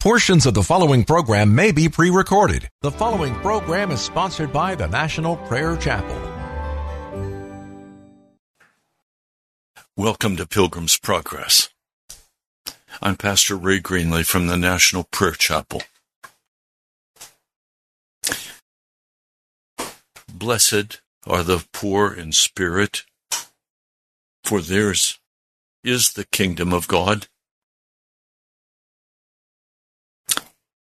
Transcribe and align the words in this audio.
Portions 0.00 0.46
of 0.46 0.54
the 0.54 0.62
following 0.62 1.04
program 1.04 1.54
may 1.54 1.72
be 1.72 1.90
pre 1.90 2.08
recorded. 2.08 2.70
The 2.80 2.90
following 2.90 3.34
program 3.34 3.90
is 3.90 4.00
sponsored 4.00 4.50
by 4.50 4.74
the 4.74 4.88
National 4.88 5.36
Prayer 5.36 5.76
Chapel. 5.76 6.18
Welcome 9.98 10.38
to 10.38 10.46
Pilgrim's 10.46 10.96
Progress. 10.96 11.68
I'm 13.02 13.16
Pastor 13.16 13.56
Ray 13.56 13.78
Greenley 13.78 14.24
from 14.24 14.46
the 14.46 14.56
National 14.56 15.04
Prayer 15.04 15.32
Chapel. 15.32 15.82
Blessed 20.32 21.02
are 21.26 21.42
the 21.42 21.62
poor 21.74 22.10
in 22.10 22.32
spirit, 22.32 23.04
for 24.44 24.62
theirs 24.62 25.18
is 25.84 26.14
the 26.14 26.24
kingdom 26.24 26.72
of 26.72 26.88
God. 26.88 27.28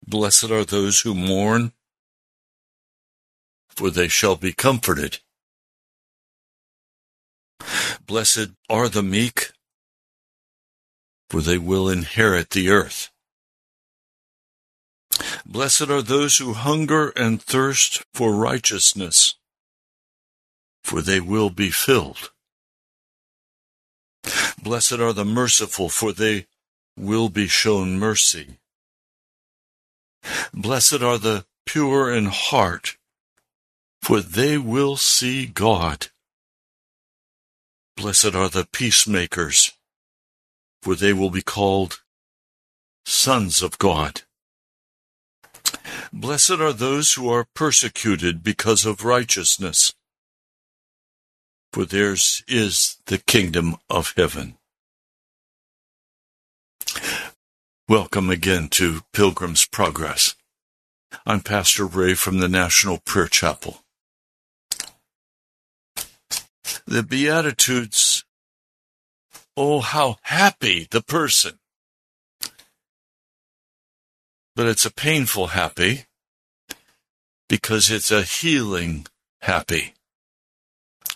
Blessed 0.08 0.50
are 0.50 0.64
those 0.64 1.02
who 1.02 1.14
mourn, 1.14 1.72
for 3.68 3.90
they 3.90 4.08
shall 4.08 4.36
be 4.36 4.54
comforted. 4.54 5.18
Blessed 8.06 8.52
are 8.70 8.88
the 8.88 9.02
meek, 9.02 9.52
for 11.28 11.42
they 11.42 11.58
will 11.58 11.90
inherit 11.90 12.48
the 12.50 12.70
earth. 12.70 13.10
Blessed 15.44 15.90
are 15.90 16.00
those 16.00 16.38
who 16.38 16.54
hunger 16.54 17.10
and 17.10 17.42
thirst 17.42 18.02
for 18.14 18.34
righteousness, 18.34 19.34
for 20.82 21.02
they 21.02 21.20
will 21.20 21.50
be 21.50 21.68
filled. 21.70 22.30
Blessed 24.62 25.00
are 25.00 25.12
the 25.12 25.26
merciful, 25.26 25.90
for 25.90 26.14
they 26.14 26.46
will 26.96 27.28
be 27.28 27.46
shown 27.46 27.98
mercy. 27.98 28.57
Blessed 30.52 31.02
are 31.02 31.18
the 31.18 31.46
pure 31.66 32.12
in 32.12 32.26
heart, 32.26 32.96
for 34.02 34.20
they 34.20 34.58
will 34.58 34.96
see 34.96 35.46
God. 35.46 36.08
Blessed 37.96 38.34
are 38.34 38.48
the 38.48 38.66
peacemakers, 38.70 39.72
for 40.82 40.94
they 40.94 41.12
will 41.12 41.30
be 41.30 41.42
called 41.42 42.00
sons 43.04 43.62
of 43.62 43.78
God. 43.78 44.22
Blessed 46.12 46.60
are 46.60 46.72
those 46.72 47.14
who 47.14 47.28
are 47.28 47.48
persecuted 47.54 48.42
because 48.42 48.84
of 48.86 49.04
righteousness, 49.04 49.94
for 51.72 51.84
theirs 51.84 52.42
is 52.46 52.98
the 53.06 53.18
kingdom 53.18 53.76
of 53.88 54.12
heaven. 54.16 54.57
Welcome 57.88 58.28
again 58.28 58.68
to 58.72 59.00
Pilgrim's 59.14 59.64
Progress. 59.64 60.34
I'm 61.24 61.40
Pastor 61.40 61.86
Ray 61.86 62.12
from 62.12 62.38
the 62.38 62.46
National 62.46 62.98
Prayer 62.98 63.28
Chapel. 63.28 63.78
The 66.86 67.02
Beatitudes, 67.02 68.26
oh, 69.56 69.80
how 69.80 70.16
happy 70.20 70.86
the 70.90 71.00
person. 71.00 71.60
But 74.54 74.66
it's 74.66 74.84
a 74.84 74.92
painful 74.92 75.46
happy 75.46 76.04
because 77.48 77.90
it's 77.90 78.10
a 78.10 78.20
healing 78.20 79.06
happy. 79.40 79.94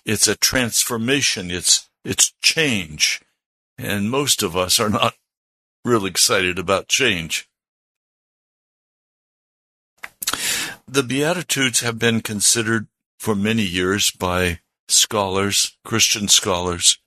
It's 0.07 0.27
a 0.27 0.37
transformation. 0.37 1.51
It's, 1.51 1.91
it's 2.03 2.33
change. 2.41 3.21
And 3.77 4.11
most 4.11 4.43
of 4.43 4.57
us 4.57 4.81
are 4.81 4.89
not 4.89 5.13
real 5.85 6.07
excited 6.07 6.59
about 6.59 6.89
change. 6.89 7.49
The 10.87 11.03
Beatitudes 11.03 11.81
have 11.81 11.99
been 11.99 12.21
considered 12.21 12.87
for 13.19 13.35
many 13.35 13.63
years 13.63 14.11
by 14.11 14.61
scholars, 14.89 15.77
Christian 15.85 16.29
scholars, 16.29 16.99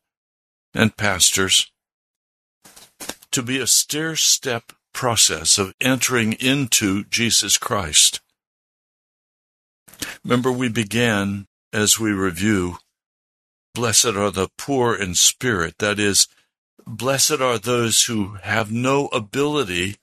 and 0.74 0.98
pastors 0.98 1.72
to 3.32 3.44
be 3.44 3.60
a 3.60 3.68
stair 3.68 4.16
step 4.16 4.72
process 4.94 5.58
of 5.58 5.74
entering 5.82 6.34
into 6.34 7.04
Jesus 7.06 7.58
Christ. 7.58 8.22
Remember, 10.24 10.52
we 10.52 10.70
began 10.70 11.48
as 11.74 12.00
we 12.00 12.12
review, 12.12 12.78
Blessed 13.74 14.16
are 14.16 14.32
the 14.32 14.48
poor 14.58 14.96
in 14.96 15.16
spirit, 15.16 15.80
that 15.80 16.00
is, 16.00 16.28
Blessed 16.86 17.42
are 17.42 17.58
those 17.58 18.04
who 18.04 18.36
have 18.42 18.72
no 18.72 19.08
ability 19.08 19.98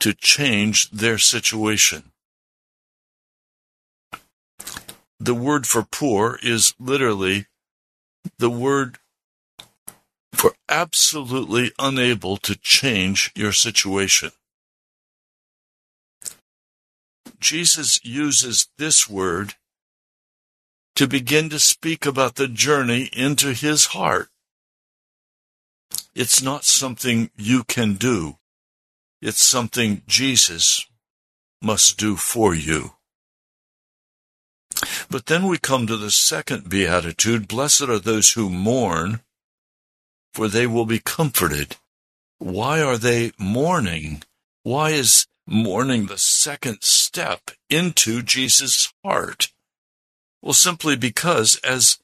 to 0.00 0.12
change 0.12 0.90
their 0.90 1.18
situation. 1.18 2.12
The 5.20 5.34
word 5.34 5.66
for 5.66 5.84
poor 5.84 6.38
is 6.42 6.74
literally 6.80 7.46
the 8.38 8.50
word 8.50 8.98
for 10.32 10.54
absolutely 10.68 11.70
unable 11.78 12.36
to 12.38 12.56
change 12.56 13.30
your 13.36 13.52
situation. 13.52 14.32
Jesus 17.38 18.04
uses 18.04 18.68
this 18.78 19.08
word 19.08 19.54
to 20.96 21.06
begin 21.06 21.48
to 21.50 21.58
speak 21.60 22.04
about 22.04 22.34
the 22.34 22.48
journey 22.48 23.08
into 23.12 23.52
his 23.52 23.86
heart. 23.86 24.31
It's 26.14 26.42
not 26.42 26.64
something 26.64 27.30
you 27.36 27.64
can 27.64 27.94
do. 27.94 28.36
It's 29.22 29.42
something 29.42 30.02
Jesus 30.06 30.84
must 31.62 31.96
do 31.96 32.16
for 32.16 32.54
you. 32.54 32.92
But 35.08 35.26
then 35.26 35.46
we 35.46 35.58
come 35.58 35.86
to 35.86 35.96
the 35.96 36.10
second 36.10 36.68
beatitude. 36.68 37.48
Blessed 37.48 37.82
are 37.82 37.98
those 37.98 38.32
who 38.32 38.50
mourn, 38.50 39.20
for 40.34 40.48
they 40.48 40.66
will 40.66 40.86
be 40.86 40.98
comforted. 40.98 41.76
Why 42.38 42.82
are 42.82 42.98
they 42.98 43.32
mourning? 43.38 44.22
Why 44.64 44.90
is 44.90 45.26
mourning 45.46 46.06
the 46.06 46.18
second 46.18 46.82
step 46.82 47.52
into 47.70 48.22
Jesus' 48.22 48.92
heart? 49.04 49.52
Well, 50.42 50.52
simply 50.52 50.96
because 50.96 51.56
as 51.58 51.98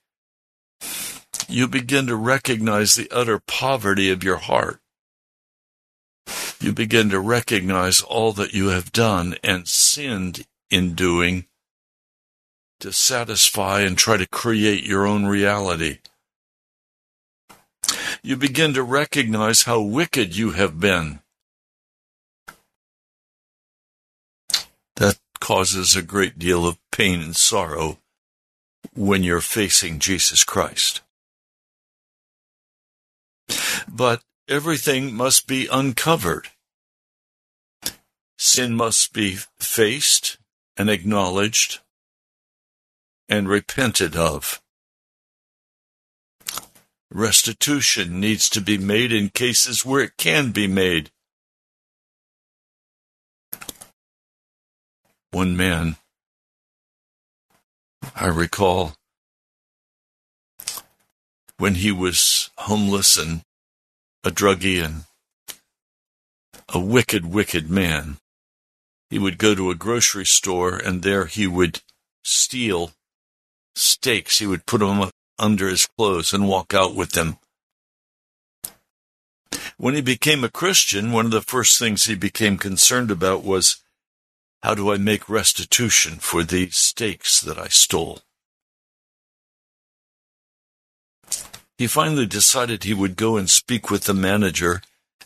you 1.49 1.69
begin 1.69 2.06
to 2.06 2.16
recognize 2.16 2.94
the 2.94 3.10
utter 3.10 3.38
poverty 3.38 4.10
of 4.10 4.25
your 4.25 4.38
heart. 4.38 4.81
You 6.60 6.72
begin 6.72 7.10
to 7.10 7.21
recognize 7.21 8.00
all 8.00 8.32
that 8.32 8.53
you 8.53 8.69
have 8.69 8.93
done 8.93 9.37
and 9.44 9.69
sinned 9.69 10.47
in 10.71 10.94
doing 10.94 11.47
to 12.81 12.93
satisfy 12.93 13.81
and 13.81 13.97
try 13.97 14.16
to 14.16 14.26
create 14.26 14.84
your 14.84 15.06
own 15.06 15.26
reality. 15.26 15.99
You 18.22 18.37
begin 18.37 18.75
to 18.75 18.82
recognize 18.82 19.62
how 19.62 19.81
wicked 19.81 20.37
you 20.37 20.50
have 20.50 20.78
been. 20.78 21.20
That 24.97 25.19
causes 25.41 25.97
a 25.97 26.03
great 26.03 26.38
deal 26.38 26.66
of 26.66 26.78
pain 26.91 27.20
and 27.20 27.34
sorrow 27.34 27.99
when 28.94 29.22
you're 29.22 29.41
facing 29.41 29.99
Jesus 29.99 30.44
Christ. 30.44 31.00
But 33.88 34.22
everything 34.48 35.14
must 35.14 35.47
be 35.47 35.66
uncovered. 35.70 36.48
Sin 38.38 38.75
must 38.75 39.12
be 39.12 39.38
faced 39.59 40.38
and 40.76 40.88
acknowledged 40.88 41.81
and 43.28 43.48
repented 43.48 44.16
of. 44.16 44.60
Restitution 47.10 48.20
needs 48.20 48.48
to 48.50 48.60
be 48.60 48.78
made 48.78 49.12
in 49.12 49.31
cases 49.31 49.84
where 49.84 50.03
it 50.03 50.16
can 50.16 50.53
be 50.53 50.66
made. 50.66 51.10
One 55.31 55.56
man, 55.56 55.96
I 58.14 58.26
recall, 58.26 58.94
when 61.58 61.76
he 61.76 61.93
was 61.93 62.50
homeless 62.58 63.17
and 63.17 63.43
a 64.25 64.31
druggie 64.31 64.85
and 64.85 65.05
a 66.69 66.79
wicked, 66.79 67.26
wicked 67.26 67.70
man. 67.70 68.19
He 69.11 69.19
would 69.19 69.38
go 69.38 69.55
to 69.55 69.70
a 69.70 69.75
grocery 69.75 70.26
store 70.26 70.76
and 70.76 71.03
there 71.03 71.26
he 71.26 71.47
would 71.47 71.81
steal 72.23 72.93
steaks. 73.75 74.38
He 74.38 74.47
would 74.47 74.67
put 74.67 74.81
them 74.81 75.11
under 75.38 75.69
his 75.69 75.87
clothes 75.97 76.35
and 76.35 76.49
walk 76.49 76.75
out 76.75 76.94
with 76.94 77.12
them. 77.12 77.38
When 79.76 79.94
he 79.94 80.00
became 80.00 80.43
a 80.43 80.50
Christian, 80.50 81.12
one 81.12 81.26
of 81.26 81.31
the 81.31 81.41
first 81.41 81.79
things 81.79 82.05
he 82.05 82.17
became 82.17 82.59
concerned 82.59 83.11
about 83.11 83.44
was 83.44 83.82
how 84.62 84.75
do 84.75 84.93
I 84.93 84.97
make 84.97 85.29
restitution 85.29 86.17
for 86.17 86.43
these 86.43 86.76
steaks 86.76 87.41
that 87.41 87.59
I 87.59 87.69
stole? 87.69 88.23
He 91.78 91.86
finally 91.86 92.26
decided 92.26 92.82
he 92.82 92.92
would 92.92 93.14
go 93.14 93.36
and 93.36 93.48
speak 93.48 93.88
with 93.88 94.04
the 94.04 94.14
manager 94.14 94.82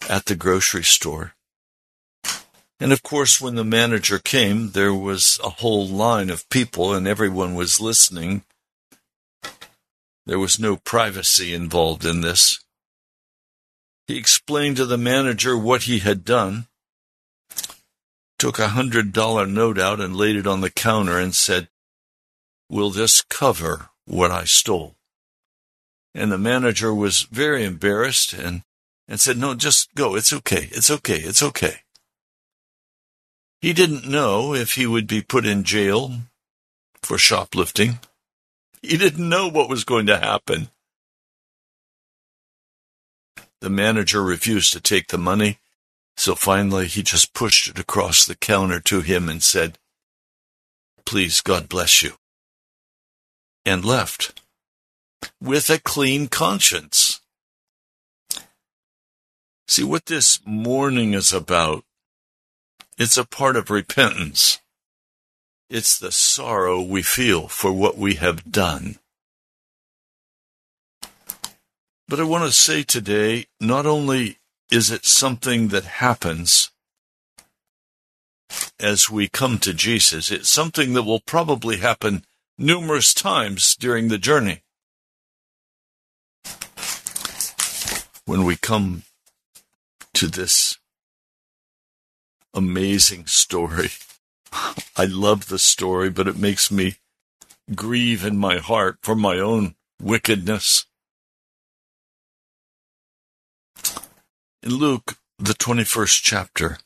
at 0.06 0.26
the 0.26 0.36
grocery 0.36 0.84
store. 0.84 1.32
And 2.78 2.92
of 2.92 3.02
course, 3.02 3.40
when 3.40 3.54
the 3.54 3.64
manager 3.64 4.18
came, 4.18 4.72
there 4.72 4.92
was 4.92 5.40
a 5.42 5.48
whole 5.48 5.88
line 5.88 6.28
of 6.28 6.48
people 6.50 6.92
and 6.92 7.08
everyone 7.08 7.54
was 7.54 7.80
listening. 7.80 8.44
There 10.26 10.38
was 10.38 10.58
no 10.58 10.76
privacy 10.76 11.54
involved 11.54 12.04
in 12.04 12.20
this. 12.20 12.62
He 14.06 14.18
explained 14.18 14.76
to 14.76 14.84
the 14.84 14.98
manager 14.98 15.56
what 15.56 15.84
he 15.84 16.00
had 16.00 16.22
done, 16.22 16.66
took 18.38 18.58
a 18.58 18.68
hundred 18.68 19.12
dollar 19.12 19.46
note 19.46 19.78
out 19.78 20.00
and 20.00 20.16
laid 20.16 20.36
it 20.36 20.46
on 20.46 20.60
the 20.60 20.70
counter 20.70 21.18
and 21.18 21.34
said, 21.34 21.68
Will 22.68 22.90
this 22.90 23.22
cover 23.22 23.88
what 24.04 24.30
I 24.30 24.44
stole? 24.44 24.96
And 26.14 26.30
the 26.30 26.38
manager 26.38 26.92
was 26.92 27.22
very 27.22 27.64
embarrassed 27.64 28.32
and, 28.32 28.62
and 29.08 29.20
said, 29.20 29.38
No, 29.38 29.54
just 29.54 29.94
go. 29.94 30.14
It's 30.14 30.32
okay. 30.32 30.68
It's 30.72 30.90
okay. 30.90 31.18
It's 31.18 31.42
okay. 31.42 31.80
He 33.60 33.72
didn't 33.72 34.08
know 34.08 34.54
if 34.54 34.74
he 34.74 34.86
would 34.86 35.06
be 35.06 35.22
put 35.22 35.46
in 35.46 35.64
jail 35.64 36.12
for 37.02 37.16
shoplifting. 37.16 38.00
He 38.82 38.96
didn't 38.96 39.28
know 39.28 39.48
what 39.48 39.68
was 39.68 39.84
going 39.84 40.06
to 40.06 40.18
happen. 40.18 40.68
The 43.60 43.70
manager 43.70 44.22
refused 44.22 44.72
to 44.72 44.80
take 44.80 45.08
the 45.08 45.18
money, 45.18 45.60
so 46.16 46.34
finally 46.34 46.88
he 46.88 47.04
just 47.04 47.32
pushed 47.32 47.68
it 47.68 47.78
across 47.78 48.26
the 48.26 48.34
counter 48.34 48.80
to 48.80 49.00
him 49.00 49.28
and 49.28 49.40
said, 49.40 49.78
Please, 51.06 51.40
God 51.40 51.68
bless 51.68 52.02
you. 52.02 52.14
And 53.64 53.84
left 53.84 54.41
with 55.40 55.70
a 55.70 55.78
clean 55.78 56.28
conscience. 56.28 57.20
See 59.68 59.84
what 59.84 60.06
this 60.06 60.40
mourning 60.44 61.14
is 61.14 61.32
about 61.32 61.84
it's 62.98 63.16
a 63.16 63.24
part 63.24 63.56
of 63.56 63.70
repentance. 63.70 64.60
It's 65.70 65.98
the 65.98 66.12
sorrow 66.12 66.82
we 66.82 67.02
feel 67.02 67.48
for 67.48 67.72
what 67.72 67.96
we 67.96 68.14
have 68.14 68.50
done. 68.50 68.98
But 72.06 72.20
I 72.20 72.24
want 72.24 72.44
to 72.44 72.52
say 72.52 72.82
today, 72.82 73.46
not 73.58 73.86
only 73.86 74.38
is 74.70 74.90
it 74.90 75.06
something 75.06 75.68
that 75.68 75.84
happens 75.84 76.70
as 78.78 79.10
we 79.10 79.28
come 79.28 79.58
to 79.60 79.72
Jesus, 79.72 80.30
it's 80.30 80.50
something 80.50 80.92
that 80.92 81.04
will 81.04 81.20
probably 81.20 81.78
happen 81.78 82.24
numerous 82.58 83.14
times 83.14 83.74
during 83.74 84.08
the 84.08 84.18
journey. 84.18 84.62
When 88.24 88.44
we 88.44 88.56
come 88.56 89.02
to 90.14 90.26
this 90.26 90.78
amazing 92.54 93.26
story. 93.26 93.90
I 94.96 95.04
love 95.06 95.48
the 95.48 95.58
story, 95.58 96.10
but 96.10 96.28
it 96.28 96.36
makes 96.36 96.70
me 96.70 96.96
grieve 97.74 98.24
in 98.24 98.36
my 98.36 98.58
heart 98.58 98.98
for 99.02 99.14
my 99.14 99.38
own 99.38 99.74
wickedness. 100.00 100.86
In 104.62 104.74
Luke, 104.74 105.16
the 105.38 105.54
21st 105.54 106.20
chapter, 106.22 106.78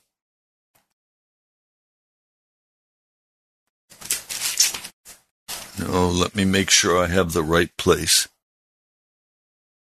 No, 5.78 6.08
let 6.08 6.34
me 6.34 6.46
make 6.46 6.70
sure 6.70 6.96
I 6.96 7.06
have 7.08 7.32
the 7.32 7.42
right 7.42 7.70
place. 7.76 8.28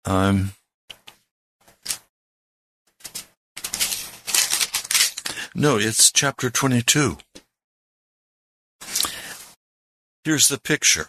I'm 0.04 0.54
No, 5.60 5.76
it's 5.76 6.12
chapter 6.12 6.50
22. 6.50 7.18
Here's 10.22 10.46
the 10.46 10.60
picture. 10.60 11.08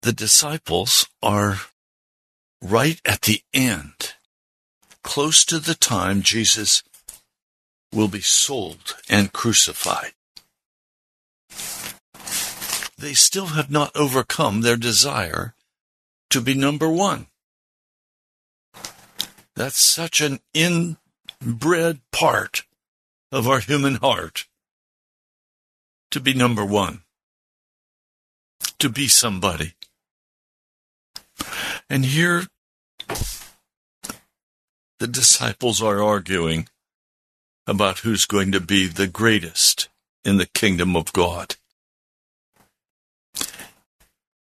The 0.00 0.14
disciples 0.14 1.06
are 1.22 1.58
right 2.62 2.98
at 3.04 3.20
the 3.22 3.42
end, 3.52 4.14
close 5.04 5.44
to 5.44 5.58
the 5.58 5.74
time 5.74 6.22
Jesus 6.22 6.82
will 7.92 8.08
be 8.08 8.22
sold 8.22 8.96
and 9.10 9.34
crucified. 9.34 10.14
They 12.96 13.12
still 13.12 13.48
have 13.48 13.70
not 13.70 13.94
overcome 13.94 14.62
their 14.62 14.78
desire 14.78 15.54
to 16.30 16.40
be 16.40 16.54
number 16.54 16.88
one. 16.88 17.26
That's 19.54 19.78
such 19.78 20.22
an 20.22 20.40
in 20.54 20.96
bred 21.44 22.00
part 22.10 22.64
of 23.30 23.48
our 23.48 23.60
human 23.60 23.96
heart 23.96 24.46
to 26.10 26.20
be 26.20 26.34
number 26.34 26.64
one, 26.64 27.02
to 28.78 28.88
be 28.88 29.08
somebody. 29.08 29.74
And 31.88 32.04
here 32.04 32.44
the 34.98 35.06
disciples 35.08 35.82
are 35.82 36.02
arguing 36.02 36.68
about 37.66 38.00
who's 38.00 38.26
going 38.26 38.52
to 38.52 38.60
be 38.60 38.86
the 38.86 39.06
greatest 39.06 39.88
in 40.24 40.36
the 40.36 40.46
kingdom 40.46 40.94
of 40.94 41.12
God. 41.12 41.56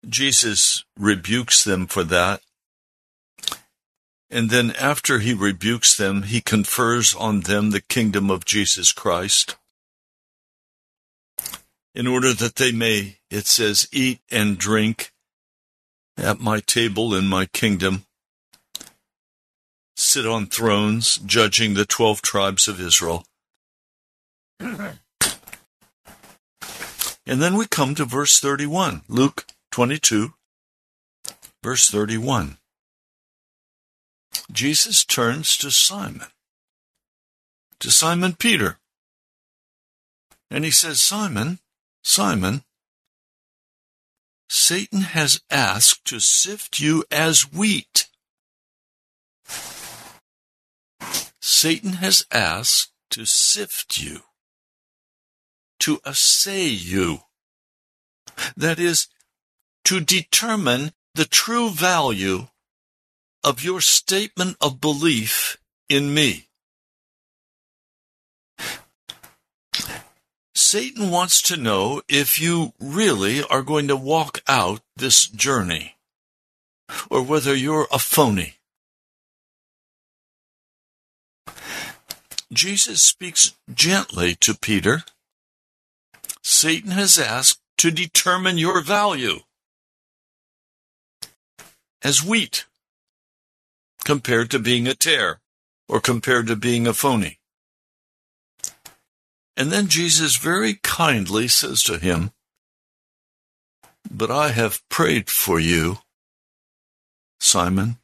Jesus 0.08 0.84
rebukes 0.98 1.64
them 1.64 1.88
for 1.88 2.04
that 2.04 2.42
and 4.32 4.50
then 4.50 4.72
after 4.72 5.20
he 5.20 5.34
rebukes 5.34 5.98
them, 5.98 6.24
he 6.24 6.42
confers 6.42 7.16
on 7.16 7.42
them 7.42 7.72
the 7.72 7.82
kingdom 7.82 8.30
of 8.30 8.46
Jesus 8.46 8.92
Christ. 8.92 9.56
In 11.96 12.06
order 12.06 12.34
that 12.34 12.56
they 12.56 12.72
may, 12.72 13.18
it 13.32 13.48
says, 13.48 13.88
eat 13.92 14.20
and 14.32 14.58
drink 14.58 15.12
at 16.16 16.40
my 16.40 16.60
table 16.60 17.16
in 17.16 17.28
my 17.28 17.48
kingdom, 17.48 18.06
sit 19.96 20.28
on 20.28 20.46
thrones, 20.46 21.18
judging 21.18 21.74
the 21.74 21.86
twelve 21.86 22.22
tribes 22.22 22.68
of 22.68 22.80
Israel. 22.80 23.26
And 24.60 25.00
then 27.26 27.56
we 27.56 27.66
come 27.66 27.96
to 27.96 28.06
verse 28.06 28.40
31, 28.40 29.02
Luke 29.08 29.48
22, 29.72 30.34
verse 31.64 31.90
31. 31.90 32.59
Jesus 34.52 35.06
turns 35.06 35.58
to 35.58 35.72
Simon, 35.72 36.28
to 37.80 37.92
Simon 37.92 38.34
Peter. 38.34 38.80
And 40.52 40.66
he 40.66 40.72
says, 40.72 41.00
Simon, 41.00 41.60
Simon, 42.04 42.64
Satan 44.50 45.02
has 45.02 45.42
asked 45.52 46.06
to 46.06 46.20
sift 46.20 46.80
you 46.80 47.04
as 47.12 47.52
wheat. 47.52 48.08
Satan 51.40 51.94
has 51.94 52.26
asked 52.32 52.92
to 53.12 53.26
sift 53.26 54.00
you, 54.00 54.22
to 55.80 56.00
assay 56.06 56.66
you. 56.66 57.20
That 58.58 58.80
is, 58.80 59.08
to 59.86 60.00
determine 60.00 60.94
the 61.16 61.26
true 61.26 61.70
value 61.70 62.48
of 63.44 63.64
your 63.64 63.82
statement 63.82 64.58
of 64.62 64.82
belief 64.82 65.58
in 65.88 66.14
me. 66.14 66.48
Satan 70.54 71.10
wants 71.10 71.42
to 71.44 71.58
know 71.58 72.02
if 72.08 72.40
you 72.40 72.74
really 72.80 73.44
are 73.44 73.64
going 73.64 73.88
to 73.88 73.96
walk 73.96 74.42
out 74.48 74.82
this 74.96 75.28
journey 75.28 75.96
or 77.10 77.24
whether 77.24 77.56
you're 77.56 77.88
a 77.92 77.98
phony. 77.98 78.56
Jesus 82.52 83.02
speaks 83.02 83.56
gently 83.74 84.36
to 84.36 84.54
Peter. 84.54 85.04
Satan 86.44 86.92
has 86.92 87.18
asked 87.18 87.62
to 87.78 87.90
determine 87.90 88.58
your 88.58 88.82
value 88.82 89.40
as 92.04 92.24
wheat 92.24 92.66
compared 94.04 94.52
to 94.52 94.60
being 94.60 94.88
a 94.88 94.96
tare 94.96 95.42
or 95.88 96.00
compared 96.00 96.48
to 96.48 96.56
being 96.56 96.88
a 96.88 96.94
phony. 96.94 97.40
And 99.58 99.72
then 99.72 99.88
Jesus 99.88 100.38
very 100.38 100.76
kindly 100.76 101.48
says 101.48 101.84
to 101.84 101.98
him, 101.98 102.32
But 104.10 104.32
I 104.32 104.50
have 104.50 104.88
prayed 104.88 105.30
for 105.30 105.60
you, 105.60 105.98
Simon, 107.40 107.98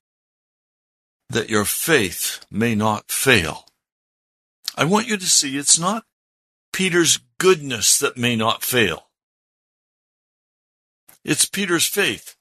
that 1.29 1.49
your 1.49 1.65
faith 1.65 2.45
may 2.51 2.75
not 2.75 3.09
fail. 3.09 3.65
I 4.75 4.83
want 4.83 5.07
you 5.07 5.15
to 5.15 5.25
see 5.25 5.57
it's 5.57 5.79
not 5.79 6.03
Peter's 6.73 7.19
goodness 7.37 7.97
that 7.99 8.17
may 8.17 8.35
not 8.35 8.63
fail. 8.63 9.07
It's 11.23 11.45
Peter's 11.45 11.87
faith. 11.87 12.34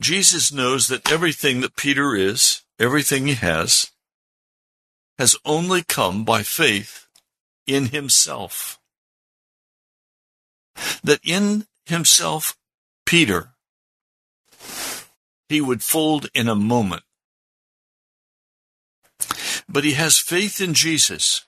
Jesus 0.00 0.52
knows 0.52 0.88
that 0.88 1.10
everything 1.10 1.60
that 1.60 1.76
Peter 1.76 2.14
is 2.14 2.62
everything 2.78 3.26
he 3.26 3.34
has, 3.34 3.90
has 5.18 5.36
only 5.44 5.82
come 5.82 6.24
by 6.24 6.42
faith 6.42 7.06
in 7.66 7.86
himself. 7.86 8.78
That 11.02 11.20
in 11.24 11.66
himself, 11.86 12.56
Peter, 13.06 13.54
he 15.48 15.60
would 15.60 15.82
fold 15.82 16.28
in 16.34 16.48
a 16.48 16.54
moment. 16.54 17.02
But 19.68 19.84
he 19.84 19.92
has 19.92 20.18
faith 20.18 20.60
in 20.60 20.74
Jesus. 20.74 21.46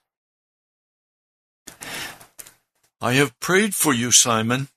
I 3.00 3.12
have 3.12 3.38
prayed 3.38 3.74
for 3.74 3.92
you, 3.92 4.10
Simon, 4.10 4.68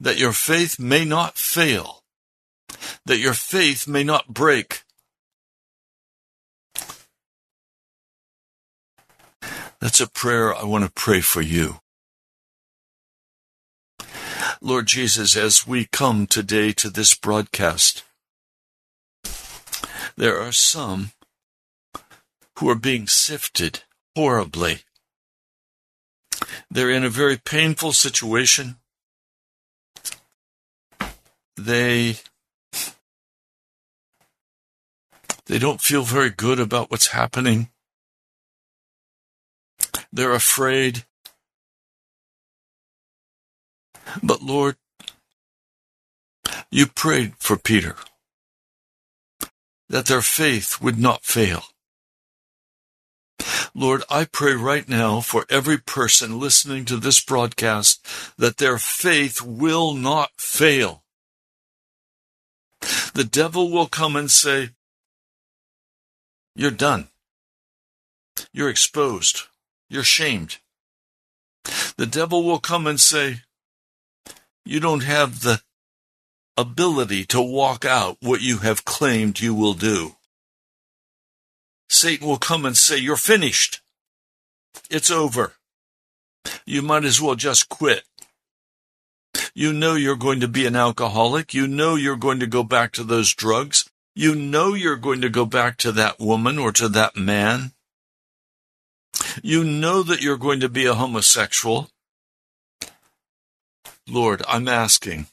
that 0.00 0.18
your 0.18 0.32
faith 0.32 0.78
may 0.78 1.04
not 1.04 1.38
fail, 1.38 2.02
that 3.06 3.18
your 3.18 3.34
faith 3.34 3.86
may 3.88 4.04
not 4.04 4.28
break. 4.28 4.82
That's 9.80 10.00
a 10.00 10.10
prayer 10.10 10.54
I 10.54 10.64
want 10.64 10.84
to 10.84 10.90
pray 10.90 11.20
for 11.20 11.40
you. 11.40 11.76
Lord 14.60 14.86
Jesus, 14.86 15.36
as 15.36 15.66
we 15.66 15.86
come 15.86 16.26
today 16.26 16.72
to 16.72 16.90
this 16.90 17.14
broadcast, 17.14 18.02
there 20.16 20.40
are 20.40 20.52
some 20.52 21.12
who 22.58 22.68
are 22.68 22.74
being 22.74 23.06
sifted 23.06 23.84
horribly. 24.16 24.80
They're 26.68 26.90
in 26.90 27.04
a 27.04 27.10
very 27.10 27.36
painful 27.36 27.92
situation. 27.92 28.76
They 31.56 32.16
they 35.46 35.58
don't 35.58 35.80
feel 35.80 36.02
very 36.02 36.30
good 36.30 36.58
about 36.58 36.90
what's 36.90 37.08
happening. 37.08 37.70
They're 40.12 40.32
afraid. 40.32 41.04
But 44.22 44.42
Lord, 44.42 44.76
you 46.70 46.86
prayed 46.86 47.34
for 47.38 47.56
Peter 47.56 47.96
that 49.88 50.06
their 50.06 50.22
faith 50.22 50.80
would 50.80 50.98
not 50.98 51.24
fail. 51.24 51.62
Lord, 53.74 54.02
I 54.10 54.24
pray 54.24 54.54
right 54.54 54.88
now 54.88 55.20
for 55.20 55.44
every 55.50 55.78
person 55.78 56.40
listening 56.40 56.86
to 56.86 56.96
this 56.96 57.22
broadcast 57.22 58.06
that 58.38 58.56
their 58.56 58.78
faith 58.78 59.42
will 59.42 59.94
not 59.94 60.30
fail. 60.38 61.04
The 63.14 63.24
devil 63.24 63.70
will 63.70 63.86
come 63.86 64.16
and 64.16 64.30
say, 64.30 64.70
You're 66.58 66.70
done. 66.70 67.08
You're 68.50 68.70
exposed. 68.70 69.42
You're 69.90 70.02
shamed. 70.02 70.56
The 71.98 72.06
devil 72.06 72.44
will 72.44 72.60
come 72.60 72.86
and 72.86 72.98
say, 72.98 73.42
You 74.64 74.80
don't 74.80 75.02
have 75.02 75.42
the 75.42 75.60
ability 76.56 77.26
to 77.26 77.42
walk 77.42 77.84
out 77.84 78.16
what 78.22 78.40
you 78.40 78.58
have 78.58 78.86
claimed 78.86 79.38
you 79.38 79.54
will 79.54 79.74
do. 79.74 80.16
Satan 81.90 82.26
will 82.26 82.38
come 82.38 82.64
and 82.64 82.76
say, 82.76 82.96
You're 82.96 83.16
finished. 83.16 83.82
It's 84.88 85.10
over. 85.10 85.52
You 86.64 86.80
might 86.80 87.04
as 87.04 87.20
well 87.20 87.34
just 87.34 87.68
quit. 87.68 88.04
You 89.54 89.74
know 89.74 89.94
you're 89.94 90.16
going 90.16 90.40
to 90.40 90.48
be 90.48 90.64
an 90.64 90.74
alcoholic. 90.74 91.52
You 91.52 91.66
know 91.66 91.96
you're 91.96 92.16
going 92.16 92.40
to 92.40 92.46
go 92.46 92.62
back 92.62 92.92
to 92.92 93.04
those 93.04 93.34
drugs. 93.34 93.90
You 94.18 94.34
know 94.34 94.72
you're 94.72 94.96
going 94.96 95.20
to 95.20 95.28
go 95.28 95.44
back 95.44 95.76
to 95.78 95.92
that 95.92 96.18
woman 96.18 96.58
or 96.58 96.72
to 96.72 96.88
that 96.88 97.16
man. 97.16 97.72
You 99.42 99.62
know 99.62 100.02
that 100.02 100.22
you're 100.22 100.38
going 100.38 100.60
to 100.60 100.70
be 100.70 100.86
a 100.86 100.94
homosexual. 100.94 101.90
Lord, 104.08 104.42
I'm 104.48 104.68
asking 104.68 105.26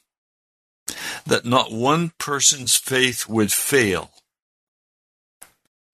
that 1.24 1.46
not 1.46 1.72
one 1.72 2.12
person's 2.18 2.76
faith 2.76 3.26
would 3.26 3.50
fail, 3.50 4.10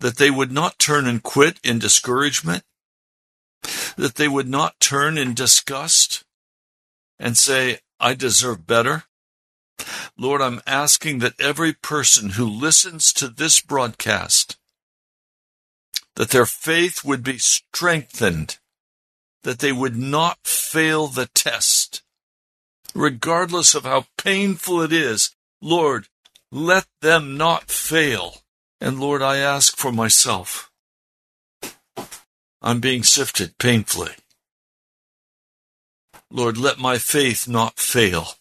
that 0.00 0.16
they 0.16 0.30
would 0.30 0.50
not 0.50 0.80
turn 0.80 1.06
and 1.06 1.22
quit 1.22 1.60
in 1.62 1.78
discouragement, 1.78 2.64
that 3.96 4.16
they 4.16 4.26
would 4.26 4.48
not 4.48 4.80
turn 4.80 5.16
in 5.16 5.34
disgust 5.34 6.24
and 7.20 7.38
say, 7.38 7.78
I 8.00 8.14
deserve 8.14 8.66
better. 8.66 9.04
Lord, 10.18 10.40
I'm 10.40 10.60
asking 10.66 11.18
that 11.20 11.40
every 11.40 11.72
person 11.72 12.30
who 12.30 12.46
listens 12.46 13.12
to 13.14 13.28
this 13.28 13.60
broadcast 13.60 14.56
that 16.16 16.30
their 16.30 16.46
faith 16.46 17.04
would 17.04 17.22
be 17.22 17.38
strengthened, 17.38 18.58
that 19.42 19.60
they 19.60 19.72
would 19.72 19.96
not 19.96 20.38
fail 20.44 21.06
the 21.06 21.26
test. 21.34 22.02
Regardless 22.94 23.74
of 23.74 23.84
how 23.84 24.06
painful 24.18 24.82
it 24.82 24.92
is, 24.92 25.34
Lord, 25.62 26.08
let 26.52 26.86
them 27.00 27.36
not 27.36 27.70
fail. 27.70 28.42
And 28.80 29.00
Lord, 29.00 29.22
I 29.22 29.38
ask 29.38 29.76
for 29.76 29.92
myself. 29.92 30.70
I'm 32.60 32.80
being 32.80 33.02
sifted 33.02 33.56
painfully. 33.58 34.12
Lord, 36.30 36.58
let 36.58 36.78
my 36.78 36.98
faith 36.98 37.48
not 37.48 37.78
fail. 37.78 38.34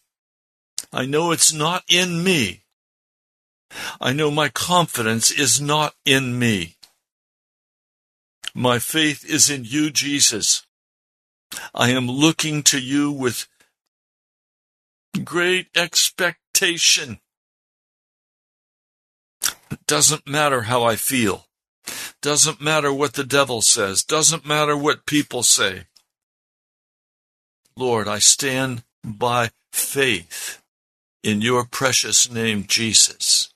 I 0.92 1.06
know 1.06 1.32
it's 1.32 1.54
not 1.54 1.84
in 1.88 2.24
me. 2.24 2.64
I 4.02 4.14
know 4.14 4.32
my 4.32 4.50
confidence 4.50 5.30
is 5.30 5.62
not 5.62 5.94
in 6.06 6.40
me. 6.40 6.78
My 8.56 8.80
faith 8.80 9.24
is 9.24 9.50
in 9.50 9.64
you, 9.64 9.92
Jesus. 9.92 10.66
I 11.74 11.92
am 11.92 12.08
looking 12.08 12.64
to 12.64 12.80
you 12.80 13.12
with 13.12 13.48
great 15.24 15.68
expectation. 15.76 17.20
It 19.72 19.86
doesn't 19.86 20.28
matter 20.28 20.64
how 20.64 20.84
I 20.84 20.96
feel. 20.96 21.46
Doesn't 22.22 22.60
matter 22.60 22.92
what 22.92 23.14
the 23.14 23.24
devil 23.24 23.62
says. 23.62 24.04
Doesn't 24.04 24.46
matter 24.46 24.76
what 24.76 25.06
people 25.06 25.44
say. 25.44 25.86
Lord, 27.78 28.08
I 28.08 28.20
stand 28.20 28.84
by 29.04 29.52
faith 29.72 30.62
in 31.24 31.42
your 31.42 31.66
precious 31.66 32.32
name, 32.32 32.66
Jesus. 32.68 33.54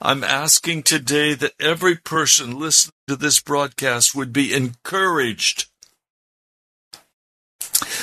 I'm 0.00 0.22
asking 0.22 0.84
today 0.84 1.34
that 1.34 1.54
every 1.60 1.96
person 1.96 2.58
listening 2.58 2.92
to 3.08 3.16
this 3.16 3.40
broadcast 3.40 4.14
would 4.14 4.32
be 4.32 4.54
encouraged, 4.54 5.66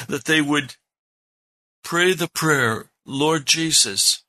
that 0.08 0.25
they 0.25 0.42
would 0.42 0.75
pray 1.84 2.14
the 2.14 2.28
prayer, 2.28 2.90
Lord 3.06 3.46
Jesus, 3.46 4.24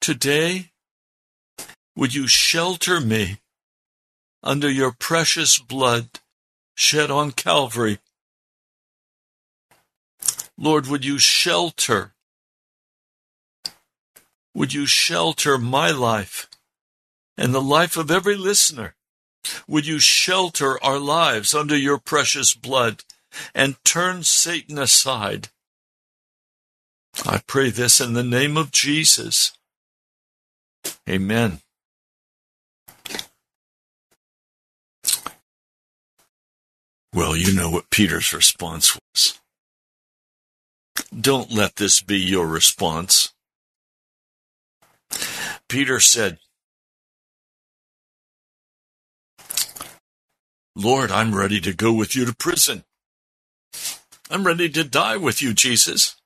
today 0.00 0.70
would 1.94 2.14
you 2.14 2.26
shelter 2.26 3.00
me 3.00 3.38
under 4.42 4.70
your 4.70 4.92
precious 4.92 5.58
blood 5.58 6.08
shed 6.74 7.10
on 7.10 7.32
Calvary? 7.32 7.98
Lord, 10.58 10.86
would 10.86 11.04
you 11.04 11.18
shelter 11.18 12.14
would 14.56 14.72
you 14.72 14.86
shelter 14.86 15.58
my 15.58 15.90
life 15.90 16.48
and 17.36 17.54
the 17.54 17.60
life 17.60 17.98
of 17.98 18.10
every 18.10 18.36
listener? 18.36 18.94
Would 19.68 19.86
you 19.86 19.98
shelter 19.98 20.82
our 20.82 20.98
lives 20.98 21.54
under 21.54 21.76
your 21.76 21.98
precious 21.98 22.54
blood 22.54 23.04
and 23.54 23.76
turn 23.84 24.22
Satan 24.22 24.78
aside? 24.78 25.50
I 27.26 27.42
pray 27.46 27.68
this 27.68 28.00
in 28.00 28.14
the 28.14 28.24
name 28.24 28.56
of 28.56 28.72
Jesus. 28.72 29.52
Amen. 31.06 31.60
Well, 37.12 37.36
you 37.36 37.54
know 37.54 37.68
what 37.68 37.90
Peter's 37.90 38.32
response 38.32 38.98
was. 39.14 39.38
Don't 41.18 41.52
let 41.52 41.76
this 41.76 42.00
be 42.00 42.18
your 42.18 42.46
response. 42.46 43.34
Peter 45.68 46.00
said, 46.00 46.38
Lord, 50.74 51.10
I'm 51.10 51.34
ready 51.34 51.60
to 51.60 51.72
go 51.72 51.92
with 51.92 52.14
you 52.14 52.26
to 52.26 52.34
prison. 52.34 52.84
I'm 54.28 54.44
ready 54.44 54.68
to 54.68 54.84
die 54.84 55.16
with 55.16 55.40
you, 55.40 55.54
Jesus. 55.54 56.16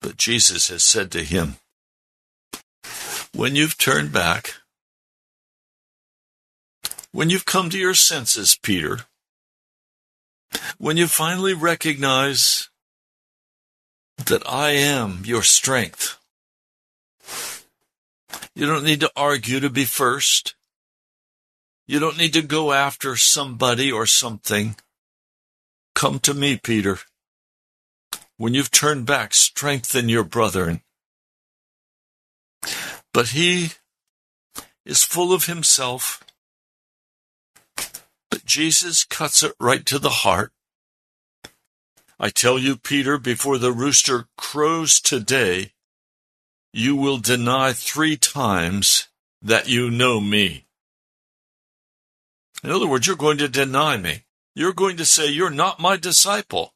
But 0.00 0.16
Jesus 0.16 0.68
has 0.68 0.82
said 0.82 1.10
to 1.12 1.22
him, 1.22 1.56
When 3.34 3.54
you've 3.54 3.78
turned 3.78 4.12
back, 4.12 4.54
when 7.12 7.30
you've 7.30 7.44
come 7.44 7.70
to 7.70 7.78
your 7.78 7.94
senses, 7.94 8.58
Peter, 8.60 9.00
when 10.78 10.96
you 10.96 11.06
finally 11.06 11.54
recognize 11.54 12.69
that 14.26 14.42
I 14.48 14.70
am 14.70 15.22
your 15.24 15.42
strength. 15.42 16.18
You 18.54 18.66
don't 18.66 18.84
need 18.84 19.00
to 19.00 19.10
argue 19.16 19.60
to 19.60 19.70
be 19.70 19.84
first. 19.84 20.54
You 21.86 21.98
don't 21.98 22.18
need 22.18 22.34
to 22.34 22.42
go 22.42 22.72
after 22.72 23.16
somebody 23.16 23.90
or 23.90 24.06
something. 24.06 24.76
Come 25.94 26.18
to 26.20 26.34
me, 26.34 26.56
Peter. 26.56 26.98
When 28.36 28.54
you've 28.54 28.70
turned 28.70 29.06
back, 29.06 29.34
strengthen 29.34 30.08
your 30.08 30.24
brethren. 30.24 30.82
But 33.12 33.28
he 33.28 33.72
is 34.84 35.02
full 35.02 35.32
of 35.32 35.46
himself. 35.46 36.22
But 38.30 38.44
Jesus 38.44 39.04
cuts 39.04 39.42
it 39.42 39.54
right 39.58 39.84
to 39.86 39.98
the 39.98 40.10
heart. 40.10 40.52
I 42.22 42.28
tell 42.28 42.58
you, 42.58 42.76
Peter, 42.76 43.16
before 43.16 43.56
the 43.56 43.72
rooster 43.72 44.28
crows 44.36 45.00
today, 45.00 45.72
you 46.70 46.94
will 46.94 47.16
deny 47.16 47.72
three 47.72 48.18
times 48.18 49.08
that 49.40 49.70
you 49.70 49.90
know 49.90 50.20
me. 50.20 50.66
In 52.62 52.70
other 52.70 52.86
words, 52.86 53.06
you're 53.06 53.16
going 53.16 53.38
to 53.38 53.48
deny 53.48 53.96
me. 53.96 54.24
You're 54.54 54.74
going 54.74 54.98
to 54.98 55.06
say, 55.06 55.28
You're 55.28 55.48
not 55.48 55.80
my 55.80 55.96
disciple. 55.96 56.74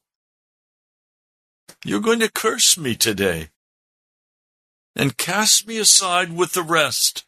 You're 1.83 2.01
going 2.01 2.21
to 2.21 2.31
curse 2.31 2.75
me 2.75 2.95
today 2.95 3.49
and 4.95 5.15
cast 5.15 5.67
me 5.67 5.77
aside 5.77 6.35
with 6.35 6.53
the 6.53 6.63
rest. 6.63 7.23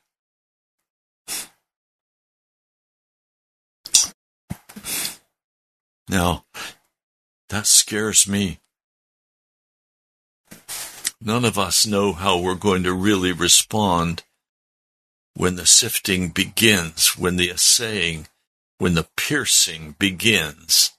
Now, 6.10 6.46
that 7.50 7.68
scares 7.68 8.27
me. 8.27 8.60
None 11.22 11.46
of 11.46 11.58
us 11.58 11.88
know 11.88 12.13
how 12.13 12.38
we're 12.39 12.56
going 12.56 12.84
to 12.84 12.94
really 12.94 13.32
respond 13.32 14.24
when 15.34 15.56
the 15.56 15.66
sifting 15.66 16.30
begins, 16.30 17.18
when 17.18 17.38
the 17.38 17.50
assaying, 17.50 18.27
when 18.77 18.94
the 18.94 19.08
piercing 19.16 19.96
begins 19.98 20.92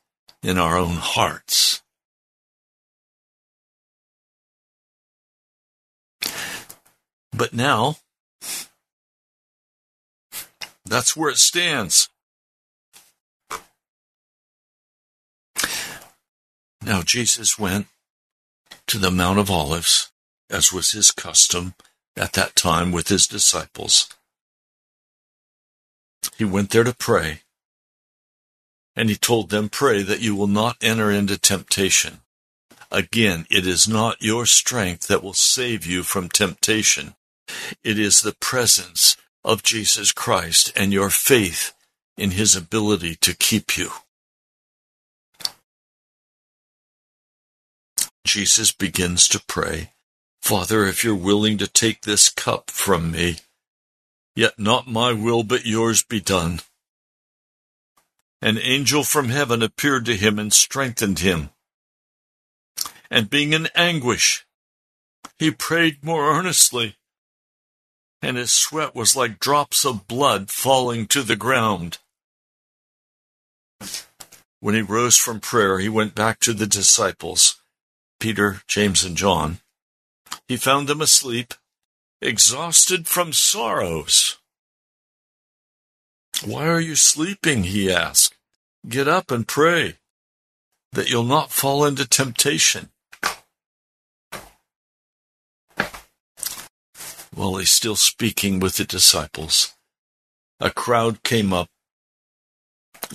in 0.43 0.59
our 0.59 0.77
own 0.77 0.97
hearts. 0.97 1.83
But 7.33 7.53
now, 7.53 7.97
that's 10.85 11.17
where 11.17 11.31
it 11.31 11.39
stands. 11.39 12.09
Now 16.89 17.03
Jesus 17.03 17.59
went 17.59 17.87
to 18.87 18.97
the 18.97 19.11
Mount 19.11 19.39
of 19.39 19.51
Olives, 19.51 20.11
as 20.49 20.73
was 20.73 20.93
his 20.93 21.11
custom 21.11 21.75
at 22.17 22.33
that 22.33 22.57
time 22.57 22.93
with 22.93 23.09
his 23.09 23.27
disciples. 23.27 24.09
He 26.39 26.47
went 26.47 26.71
there 26.71 26.85
to 26.85 26.95
pray, 26.95 27.43
and 28.97 29.11
he 29.11 29.17
told 29.17 29.51
them, 29.51 29.69
Pray 29.69 30.01
that 30.03 30.23
you 30.23 30.35
will 30.35 30.47
not 30.47 30.79
enter 30.81 31.11
into 31.11 31.37
temptation. 31.37 32.21
Again, 32.91 33.45
it 33.51 33.67
is 33.67 33.87
not 33.87 34.23
your 34.23 34.47
strength 34.47 35.09
that 35.09 35.23
will 35.23 35.35
save 35.35 35.85
you 35.85 36.03
from 36.03 36.31
temptation. 36.31 37.17
It 37.85 37.99
is 37.99 38.23
the 38.23 38.37
presence 38.41 39.15
of 39.45 39.63
Jesus 39.63 40.11
Christ 40.11 40.73
and 40.75 40.91
your 40.91 41.11
faith 41.11 41.75
in 42.17 42.31
his 42.31 42.57
ability 42.57 43.17
to 43.17 43.37
keep 43.37 43.77
you. 43.77 43.91
Jesus 48.29 48.73
begins 48.73 49.27
to 49.29 49.43
pray, 49.49 49.93
Father, 50.43 50.85
if 50.85 51.03
you're 51.03 51.15
willing 51.15 51.57
to 51.57 51.67
take 51.67 52.03
this 52.03 52.29
cup 52.29 52.71
from 52.71 53.11
me, 53.11 53.39
yet 54.37 54.59
not 54.59 54.87
my 54.87 55.15
will 55.15 55.43
but 55.43 55.65
yours 55.65 56.03
be 56.03 56.21
done. 56.21 56.61
An 58.43 58.59
angel 58.59 59.03
from 59.03 59.31
heaven 59.31 59.63
appeared 59.63 60.05
to 60.05 60.15
him 60.15 60.39
and 60.39 60.53
strengthened 60.53 61.21
him. 61.21 61.49
And 63.11 63.31
being 63.31 63.55
in 63.55 63.71
anguish, 63.75 64.47
he 65.39 65.51
prayed 65.51 66.05
more 66.05 66.31
earnestly, 66.31 66.97
and 68.21 68.37
his 68.37 68.53
sweat 68.53 68.95
was 68.95 69.17
like 69.17 69.41
drops 69.41 69.87
of 69.87 70.07
blood 70.07 70.51
falling 70.51 71.07
to 71.07 71.23
the 71.23 71.35
ground. 71.35 71.97
When 74.61 74.75
he 74.75 74.83
rose 74.83 75.17
from 75.17 75.41
prayer, 75.41 75.79
he 75.79 75.89
went 75.89 76.15
back 76.15 76.41
to 76.41 76.53
the 76.53 76.67
disciples 76.67 77.59
Peter, 78.19 78.63
James, 78.67 79.05
and 79.05 79.17
John. 79.17 79.59
He 80.47 80.57
found 80.57 80.89
them 80.89 81.01
asleep, 81.01 81.55
exhausted 82.21 83.07
from 83.07 83.33
sorrows. 83.33 84.39
Why 86.45 86.67
are 86.67 86.81
you 86.81 86.97
sleeping? 86.97 87.65
he 87.65 87.93
asked. 87.93 88.35
Get 88.89 89.09
up 89.09 89.31
and 89.31 89.47
pray, 89.47 89.97
that 90.93 91.11
you'll 91.11 91.25
not 91.25 91.51
fall 91.51 91.85
into 91.85 92.09
temptation. 92.09 92.91
While 97.35 97.57
he's 97.57 97.71
still 97.71 97.97
speaking 97.97 98.59
with 98.59 98.77
the 98.77 98.85
disciples, 98.85 99.75
a 100.59 100.71
crowd 100.71 101.23
came 101.23 101.53
up. 101.53 101.69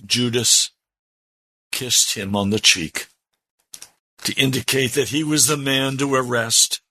Judas 0.05 0.71
kissed 1.71 2.15
him 2.15 2.35
on 2.35 2.49
the 2.49 2.59
cheek 2.59 3.07
to 4.23 4.33
indicate 4.33 4.93
that 4.93 5.09
he 5.09 5.23
was 5.23 5.47
the 5.47 5.57
man 5.57 5.97
to 5.97 6.13
arrest. 6.15 6.81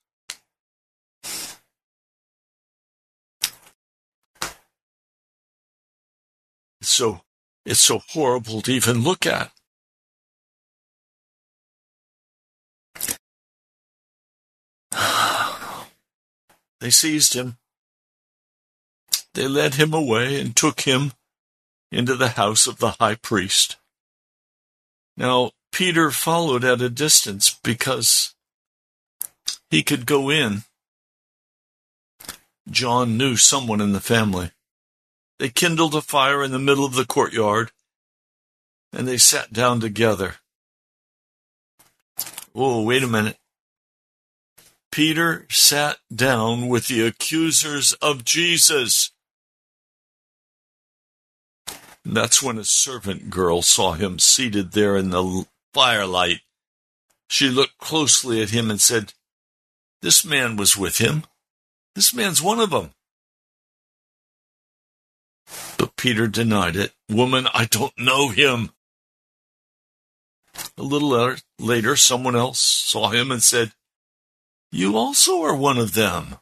It's 6.80 6.90
so 6.90 7.22
it's 7.64 7.80
so 7.80 8.00
horrible 8.08 8.60
to 8.62 8.72
even 8.72 9.02
look 9.02 9.24
at. 9.26 9.52
They 16.80 16.90
seized 16.90 17.34
him. 17.34 17.58
They 19.34 19.46
led 19.46 19.74
him 19.74 19.94
away 19.94 20.40
and 20.40 20.56
took 20.56 20.80
him 20.80 21.12
into 21.92 22.16
the 22.16 22.30
house 22.30 22.66
of 22.66 22.78
the 22.78 22.96
high 22.98 23.14
priest. 23.14 23.76
Now, 25.16 25.52
Peter 25.72 26.10
followed 26.10 26.64
at 26.64 26.82
a 26.82 26.90
distance 26.90 27.58
because 27.64 28.34
he 29.70 29.82
could 29.82 30.04
go 30.04 30.30
in. 30.30 30.62
John 32.70 33.16
knew 33.16 33.36
someone 33.36 33.80
in 33.80 33.92
the 33.92 34.00
family. 34.00 34.50
They 35.38 35.48
kindled 35.48 35.94
a 35.94 36.02
fire 36.02 36.44
in 36.44 36.52
the 36.52 36.58
middle 36.58 36.84
of 36.84 36.94
the 36.94 37.06
courtyard 37.06 37.72
and 38.92 39.08
they 39.08 39.16
sat 39.16 39.52
down 39.52 39.80
together. 39.80 40.36
Oh, 42.54 42.82
wait 42.82 43.02
a 43.02 43.08
minute. 43.08 43.38
Peter 44.90 45.46
sat 45.48 45.96
down 46.14 46.68
with 46.68 46.88
the 46.88 47.06
accusers 47.06 47.94
of 47.94 48.24
Jesus. 48.24 49.10
That's 52.04 52.42
when 52.42 52.58
a 52.58 52.64
servant 52.64 53.30
girl 53.30 53.62
saw 53.62 53.92
him 53.92 54.18
seated 54.18 54.72
there 54.72 54.96
in 54.96 55.08
the 55.10 55.46
firelight. 55.72 56.40
She 57.28 57.48
looked 57.48 57.78
closely 57.78 58.42
at 58.42 58.50
him 58.50 58.70
and 58.70 58.80
said, 58.80 59.14
This 60.02 60.24
man 60.24 60.56
was 60.56 60.76
with 60.76 60.98
him. 60.98 61.24
This 61.94 62.14
man's 62.14 62.42
one 62.42 62.60
of 62.60 62.70
them. 62.70 62.90
But 65.78 65.96
Peter 65.96 66.26
denied 66.26 66.76
it. 66.76 66.92
Woman, 67.08 67.46
I 67.52 67.66
don't 67.66 67.96
know 67.98 68.28
him. 68.28 68.70
A 70.76 70.82
little 70.82 71.36
later, 71.58 71.96
someone 71.96 72.36
else 72.36 72.60
saw 72.60 73.08
him 73.10 73.30
and 73.30 73.42
said, 73.42 73.72
You 74.70 74.96
also 74.96 75.42
are 75.42 75.56
one 75.56 75.78
of 75.78 75.94
them. 75.94 76.36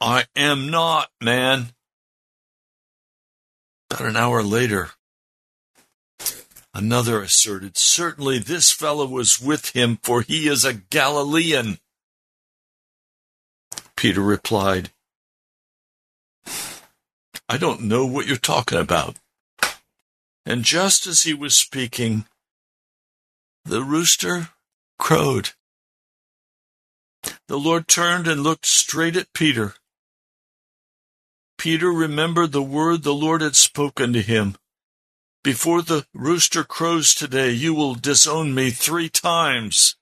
I 0.00 0.26
am 0.34 0.70
not, 0.70 1.10
man. 1.20 1.74
About 3.90 4.08
an 4.08 4.16
hour 4.16 4.42
later, 4.42 4.90
Another 6.74 7.20
asserted, 7.20 7.76
Certainly 7.76 8.40
this 8.40 8.70
fellow 8.70 9.06
was 9.06 9.40
with 9.40 9.70
him, 9.70 9.98
for 10.02 10.22
he 10.22 10.48
is 10.48 10.64
a 10.64 10.72
Galilean. 10.72 11.78
Peter 13.96 14.22
replied, 14.22 14.90
I 17.48 17.58
don't 17.58 17.82
know 17.82 18.06
what 18.06 18.26
you're 18.26 18.36
talking 18.36 18.78
about. 18.78 19.16
And 20.46 20.64
just 20.64 21.06
as 21.06 21.22
he 21.22 21.34
was 21.34 21.54
speaking, 21.54 22.24
the 23.64 23.82
rooster 23.82 24.48
crowed. 24.98 25.50
The 27.46 27.58
Lord 27.58 27.86
turned 27.86 28.26
and 28.26 28.42
looked 28.42 28.66
straight 28.66 29.16
at 29.16 29.32
Peter. 29.34 29.74
Peter 31.58 31.92
remembered 31.92 32.50
the 32.50 32.62
word 32.62 33.02
the 33.02 33.14
Lord 33.14 33.40
had 33.40 33.54
spoken 33.54 34.12
to 34.14 34.22
him. 34.22 34.56
Before 35.42 35.82
the 35.82 36.06
rooster 36.14 36.62
crows 36.62 37.14
today, 37.14 37.50
you 37.50 37.74
will 37.74 37.94
disown 37.94 38.54
me 38.54 38.70
three 38.70 39.08
times. 39.08 39.96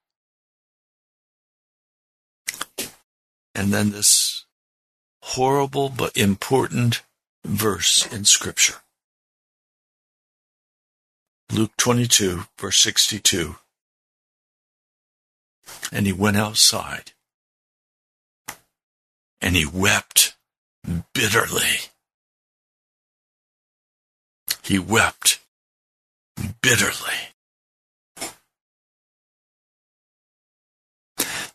And 3.54 3.72
then 3.72 3.90
this 3.90 4.44
horrible 5.22 5.88
but 5.88 6.16
important 6.16 7.02
verse 7.44 8.06
in 8.12 8.24
Scripture. 8.24 8.76
Luke 11.52 11.72
22, 11.78 12.44
verse 12.58 12.78
62. 12.78 13.56
And 15.90 16.06
he 16.06 16.12
went 16.12 16.36
outside 16.36 17.12
and 19.40 19.56
he 19.56 19.64
wept 19.64 20.36
bitterly. 21.14 21.89
He 24.70 24.78
wept 24.78 25.40
bitterly. 26.62 27.34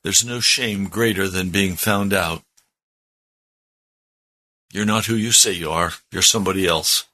There's 0.03 0.25
no 0.25 0.41
shame 0.41 0.89
greater 0.89 1.29
than 1.29 1.49
being 1.49 1.77
found 1.77 2.11
out. 2.11 2.43
You're 4.73 4.85
not 4.85 5.05
who 5.05 5.15
you 5.15 5.31
say 5.31 5.53
you 5.53 5.71
are. 5.71 5.93
You're 6.11 6.21
somebody 6.21 6.67
else. 6.67 7.05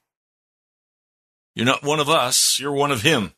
You're 1.54 1.66
not 1.66 1.84
one 1.84 2.00
of 2.00 2.08
us. 2.08 2.58
You're 2.58 2.72
one 2.72 2.90
of 2.90 3.02
him. 3.02 3.34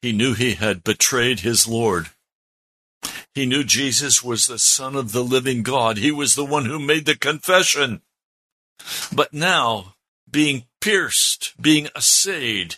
He 0.00 0.12
knew 0.12 0.32
he 0.32 0.54
had 0.54 0.82
betrayed 0.82 1.40
his 1.40 1.68
Lord. 1.68 2.08
He 3.34 3.44
knew 3.44 3.62
Jesus 3.62 4.24
was 4.24 4.46
the 4.46 4.58
Son 4.58 4.96
of 4.96 5.12
the 5.12 5.22
living 5.22 5.62
God. 5.62 5.98
He 5.98 6.10
was 6.10 6.34
the 6.34 6.46
one 6.46 6.64
who 6.64 6.78
made 6.78 7.04
the 7.04 7.14
confession. 7.14 8.00
But 9.12 9.32
now, 9.32 9.94
being 10.30 10.64
pierced, 10.80 11.60
being 11.60 11.88
assayed, 11.94 12.76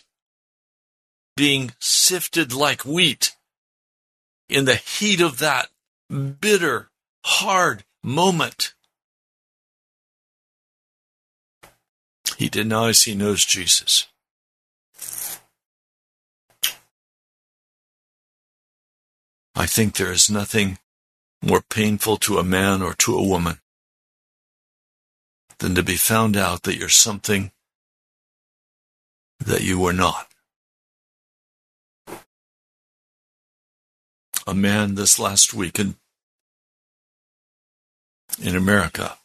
being 1.35 1.73
sifted 1.79 2.53
like 2.53 2.85
wheat, 2.85 3.35
in 4.49 4.65
the 4.65 4.75
heat 4.75 5.21
of 5.21 5.39
that 5.39 5.69
bitter, 6.09 6.89
hard 7.25 7.83
moment, 8.03 8.73
he 12.37 12.49
denies 12.49 13.03
he 13.03 13.15
knows 13.15 13.43
Jesus. 13.43 14.07
I 19.55 19.65
think 19.65 19.95
there 19.95 20.11
is 20.11 20.29
nothing 20.29 20.77
more 21.41 21.61
painful 21.61 22.17
to 22.17 22.37
a 22.37 22.43
man 22.43 22.83
or 22.83 22.93
to 22.93 23.17
a 23.17 23.23
woman 23.23 23.59
than 25.59 25.75
to 25.75 25.83
be 25.83 25.95
found 25.95 26.37
out 26.37 26.63
that 26.63 26.77
you're 26.77 26.89
something 26.89 27.51
that 29.39 29.63
you 29.63 29.79
were 29.79 29.93
not. 29.93 30.27
A 34.45 34.53
man 34.53 34.95
this 34.95 35.19
last 35.19 35.53
week 35.53 35.79
in, 35.79 35.95
in 38.41 38.55
America, 38.55 39.17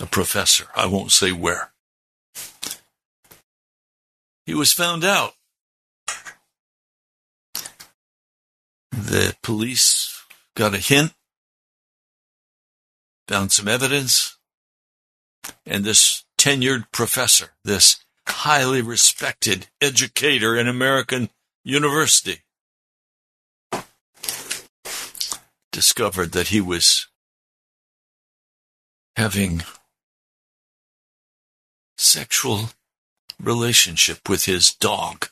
a 0.00 0.06
professor, 0.06 0.66
I 0.74 0.86
won't 0.86 1.12
say 1.12 1.32
where, 1.32 1.72
he 4.46 4.54
was 4.54 4.72
found 4.72 5.04
out. 5.04 5.34
The 8.90 9.36
police 9.42 10.22
got 10.56 10.74
a 10.74 10.78
hint, 10.78 11.12
found 13.28 13.52
some 13.52 13.68
evidence, 13.68 14.33
and 15.66 15.84
this 15.84 16.24
tenured 16.38 16.84
professor, 16.92 17.50
this 17.64 18.04
highly 18.26 18.82
respected 18.82 19.68
educator 19.80 20.56
in 20.56 20.68
American 20.68 21.30
university, 21.64 22.42
discovered 25.72 26.32
that 26.32 26.48
he 26.48 26.60
was 26.60 27.08
having 29.16 29.62
sexual 31.96 32.70
relationship 33.40 34.28
with 34.28 34.44
his 34.44 34.74
dog. 34.74 35.28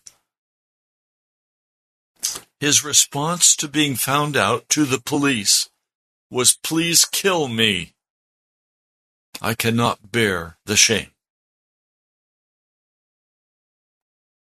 His 2.60 2.84
response 2.84 3.56
to 3.56 3.68
being 3.68 3.96
found 3.96 4.36
out 4.36 4.68
to 4.70 4.84
the 4.84 5.00
police 5.00 5.68
was, 6.30 6.56
please 6.62 7.04
kill 7.04 7.48
me. 7.48 7.91
I 9.44 9.54
cannot 9.54 10.12
bear 10.12 10.56
the 10.66 10.76
shame. 10.76 11.10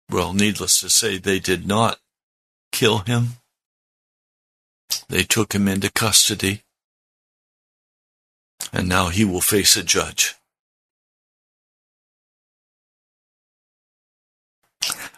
Well, 0.10 0.34
needless 0.34 0.82
to 0.82 0.89
say, 0.89 1.17
they 1.17 1.39
did 1.39 1.65
not 1.65 1.99
kill 2.73 2.97
him. 2.99 3.38
They 5.08 5.23
took 5.23 5.56
him 5.56 5.69
into 5.69 5.89
custody. 5.89 6.63
And 8.73 8.89
now 8.89 9.08
he 9.08 9.23
will 9.23 9.39
face 9.39 9.77
a 9.77 9.84
judge. 9.84 10.36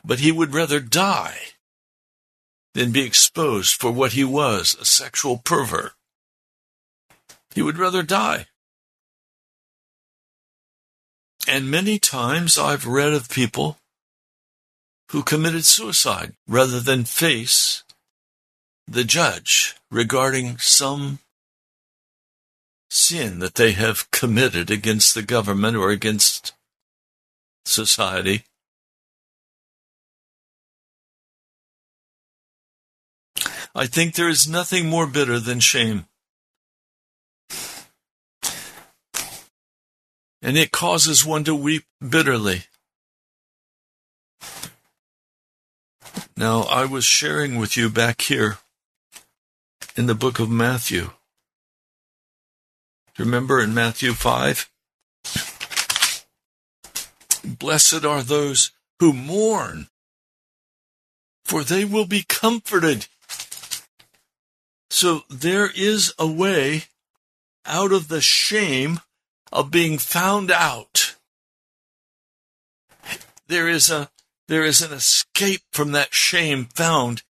But 0.05 0.19
he 0.19 0.31
would 0.31 0.53
rather 0.53 0.79
die 0.79 1.39
than 2.75 2.91
be 2.91 3.01
exposed 3.01 3.73
for 3.73 3.91
what 3.91 4.13
he 4.13 4.23
was, 4.23 4.75
a 4.79 4.86
sexual 4.86 5.39
pervert. 5.39 5.93
He 7.55 7.63
would 7.63 7.79
rather 7.79 8.03
die. 8.03 8.45
And 11.47 11.69
many 11.69 11.99
times 11.99 12.58
I've 12.58 12.88
read 12.88 13.13
of 13.13 13.29
people 13.29 13.77
who 15.12 15.23
committed 15.23 15.65
suicide 15.65 16.34
rather 16.47 16.79
than 16.79 17.03
face 17.03 17.84
the 18.88 19.03
judge 19.03 19.75
regarding 19.91 20.58
some 20.58 21.19
sin 22.89 23.39
that 23.39 23.56
they 23.56 23.73
have 23.73 24.10
committed 24.12 24.71
against 24.71 25.13
the 25.13 25.21
government 25.21 25.75
or 25.75 25.89
against 25.89 26.53
society. 27.65 28.43
I 33.75 33.88
think 33.88 34.13
there 34.13 34.29
is 34.29 34.47
nothing 34.47 34.88
more 34.88 35.08
bitter 35.08 35.39
than 35.39 35.60
shame. 35.60 36.06
And 40.43 40.58
it 40.58 40.71
causes 40.71 41.25
one 41.25 41.45
to 41.45 41.56
weep 41.56 41.86
bitterly. 42.06 42.63
Now, 46.36 46.63
I 46.63 46.84
was 46.84 47.06
sharing 47.06 47.56
with 47.56 47.77
you 47.77 47.89
back 47.89 48.23
here 48.23 48.58
in 49.95 50.06
the 50.06 50.15
book 50.15 50.39
of 50.39 50.49
Matthew. 50.49 51.12
Remember 53.17 53.62
in 53.62 53.73
Matthew 53.73 54.12
5? 54.12 54.69
Blessed 57.45 58.03
are 58.03 58.21
those 58.21 58.71
who 58.99 59.13
mourn, 59.13 59.88
for 61.45 61.63
they 61.63 61.86
will 61.86 62.06
be 62.06 62.23
comforted. 62.27 63.08
So 64.89 65.21
there 65.29 65.69
is 65.73 66.13
a 66.19 66.27
way 66.27 66.84
out 67.65 67.93
of 67.93 68.10
the 68.10 68.21
shame 68.21 68.99
of 69.53 69.69
being 69.69 69.99
found 69.99 70.49
out. 70.49 71.15
There 73.47 73.69
is 73.69 73.89
a 73.91 74.09
there 74.47 74.65
is 74.65 74.81
an 74.81 74.91
escape 74.91 75.61
from 75.71 75.93
that 75.93 76.13
shame 76.13 76.65
found 76.65 77.21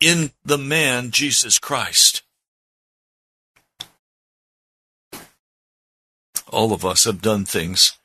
in 0.00 0.30
the 0.44 0.56
man 0.56 1.10
Jesus 1.10 1.58
Christ. 1.58 2.22
All 6.48 6.72
of 6.72 6.84
us 6.84 7.04
have 7.04 7.20
done 7.20 7.44
things 7.44 7.98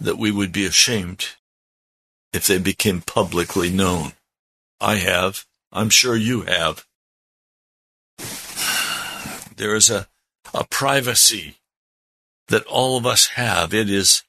that 0.00 0.18
we 0.18 0.30
would 0.30 0.52
be 0.52 0.66
ashamed 0.66 1.28
if 2.32 2.46
they 2.46 2.58
became 2.58 3.00
publicly 3.00 3.70
known. 3.70 4.12
I 4.80 4.96
have. 4.96 5.46
I'm 5.72 5.90
sure 5.90 6.16
you 6.16 6.42
have. 6.42 6.84
There 9.56 9.74
is 9.74 9.90
a, 9.90 10.08
a 10.52 10.64
privacy 10.64 11.56
that 12.48 12.64
all 12.66 12.96
of 12.96 13.06
us 13.06 13.28
have. 13.28 13.74
It 13.74 13.90
is 13.90 14.22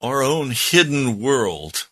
our 0.00 0.22
own 0.22 0.50
hidden 0.50 1.18
world. 1.20 1.88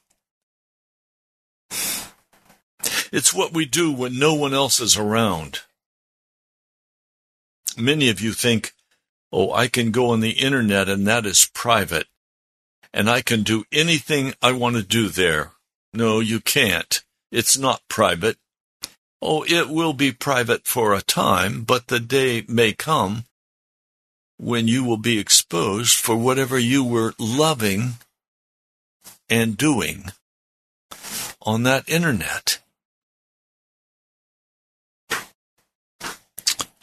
It's 3.13 3.33
what 3.33 3.53
we 3.53 3.65
do 3.65 3.93
when 3.93 4.19
no 4.19 4.35
one 4.35 4.55
else 4.55 4.81
is 4.81 4.97
around. 4.97 5.61
Many 7.77 8.09
of 8.09 8.21
you 8.21 8.33
think, 8.33 8.73
oh, 9.33 9.53
I 9.53 9.69
can 9.69 9.91
go 9.91 10.11
on 10.11 10.21
the 10.21 10.31
internet 10.31 10.89
and 10.89 11.07
that 11.07 11.27
is 11.27 11.51
private, 11.53 12.07
and 12.93 13.11
I 13.11 13.23
can 13.23 13.43
do 13.43 13.65
anything 13.73 14.35
I 14.41 14.53
want 14.53 14.77
to 14.77 14.83
do 14.83 15.09
there. 15.09 15.53
No, 15.93 16.21
you 16.21 16.41
can't. 16.41 17.03
It's 17.31 17.59
not 17.59 17.83
private. 17.89 18.39
Oh, 19.21 19.45
it 19.45 19.69
will 19.69 19.93
be 19.93 20.13
private 20.13 20.67
for 20.67 20.95
a 20.95 21.03
time, 21.03 21.63
but 21.63 21.89
the 21.89 22.01
day 22.01 22.45
may 22.49 22.73
come 22.73 23.25
when 24.39 24.69
you 24.69 24.85
will 24.85 24.97
be 24.97 25.19
exposed 25.19 25.97
for 25.97 26.17
whatever 26.17 26.59
you 26.59 26.85
were 26.85 27.15
loving 27.19 27.95
and 29.29 29.57
doing 29.57 30.05
on 31.43 31.63
that 31.63 31.89
internet. 31.89 32.59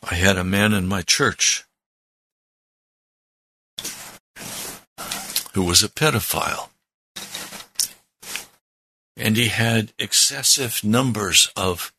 I 0.04 0.16
had 0.16 0.38
a 0.38 0.44
man 0.44 0.74
in 0.74 0.88
my 0.88 1.02
church 1.02 1.66
who 5.54 5.64
was 5.64 5.84
a 5.84 5.90
pedophile. 5.90 6.70
And 9.16 9.38
he 9.38 9.48
had 9.48 9.94
excessive 10.00 10.84
numbers 10.84 11.50
of 11.56 11.94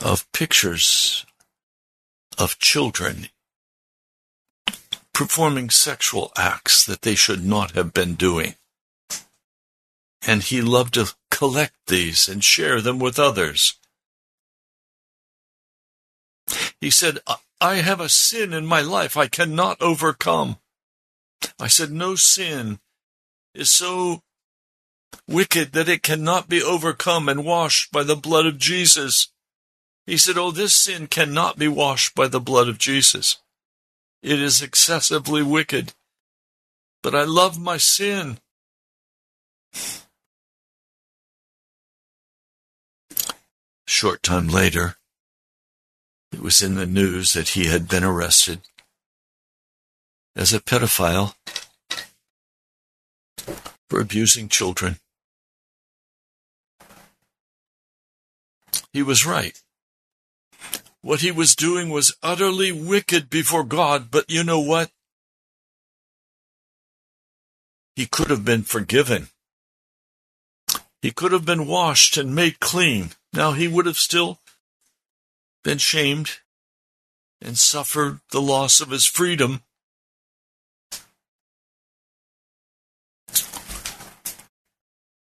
of 0.00 0.30
pictures 0.32 1.24
of 2.38 2.58
children 2.58 3.28
performing 5.14 5.70
sexual 5.70 6.32
acts 6.36 6.84
that 6.84 7.02
they 7.02 7.14
should 7.14 7.44
not 7.44 7.70
have 7.70 7.94
been 7.94 8.14
doing. 8.14 8.54
And 10.26 10.42
he 10.42 10.60
loved 10.60 10.94
to 10.94 11.14
collect 11.30 11.74
these 11.86 12.28
and 12.28 12.42
share 12.42 12.80
them 12.80 12.98
with 12.98 13.18
others. 13.18 13.78
He 16.80 16.90
said, 16.90 17.18
I 17.60 17.76
have 17.76 18.00
a 18.00 18.08
sin 18.08 18.52
in 18.52 18.66
my 18.66 18.80
life 18.80 19.16
I 19.16 19.28
cannot 19.28 19.80
overcome. 19.80 20.58
I 21.58 21.68
said, 21.68 21.90
No 21.90 22.14
sin 22.16 22.80
is 23.54 23.70
so 23.70 24.22
wicked 25.28 25.72
that 25.72 25.88
it 25.88 26.02
cannot 26.02 26.48
be 26.48 26.62
overcome 26.62 27.28
and 27.28 27.44
washed 27.44 27.92
by 27.92 28.02
the 28.02 28.16
blood 28.16 28.46
of 28.46 28.58
Jesus. 28.58 29.28
He 30.06 30.18
said, 30.18 30.36
Oh, 30.36 30.50
this 30.50 30.74
sin 30.74 31.06
cannot 31.06 31.58
be 31.58 31.68
washed 31.68 32.14
by 32.14 32.28
the 32.28 32.40
blood 32.40 32.68
of 32.68 32.78
Jesus. 32.78 33.38
It 34.22 34.40
is 34.40 34.62
excessively 34.62 35.42
wicked. 35.42 35.94
But 37.02 37.14
I 37.14 37.24
love 37.24 37.60
my 37.60 37.76
sin. 37.76 38.38
Short 43.86 44.22
time 44.22 44.48
later, 44.48 44.96
it 46.32 46.40
was 46.40 46.62
in 46.62 46.74
the 46.74 46.86
news 46.86 47.32
that 47.34 47.50
he 47.50 47.66
had 47.66 47.88
been 47.88 48.02
arrested 48.02 48.60
as 50.34 50.52
a 50.52 50.60
pedophile 50.60 51.34
for 53.88 54.00
abusing 54.00 54.48
children. 54.48 54.98
He 58.92 59.02
was 59.02 59.26
right. 59.26 59.60
What 61.04 61.20
he 61.20 61.30
was 61.30 61.54
doing 61.54 61.90
was 61.90 62.16
utterly 62.22 62.72
wicked 62.72 63.28
before 63.28 63.62
God, 63.62 64.10
but 64.10 64.30
you 64.30 64.42
know 64.42 64.58
what? 64.58 64.90
He 67.94 68.06
could 68.06 68.30
have 68.30 68.42
been 68.42 68.62
forgiven. 68.62 69.28
He 71.02 71.10
could 71.10 71.32
have 71.32 71.44
been 71.44 71.66
washed 71.66 72.16
and 72.16 72.34
made 72.34 72.58
clean. 72.58 73.10
Now 73.34 73.52
he 73.52 73.68
would 73.68 73.84
have 73.84 73.98
still 73.98 74.38
been 75.62 75.76
shamed 75.76 76.38
and 77.42 77.58
suffered 77.58 78.20
the 78.30 78.40
loss 78.40 78.80
of 78.80 78.88
his 78.88 79.04
freedom. 79.04 79.62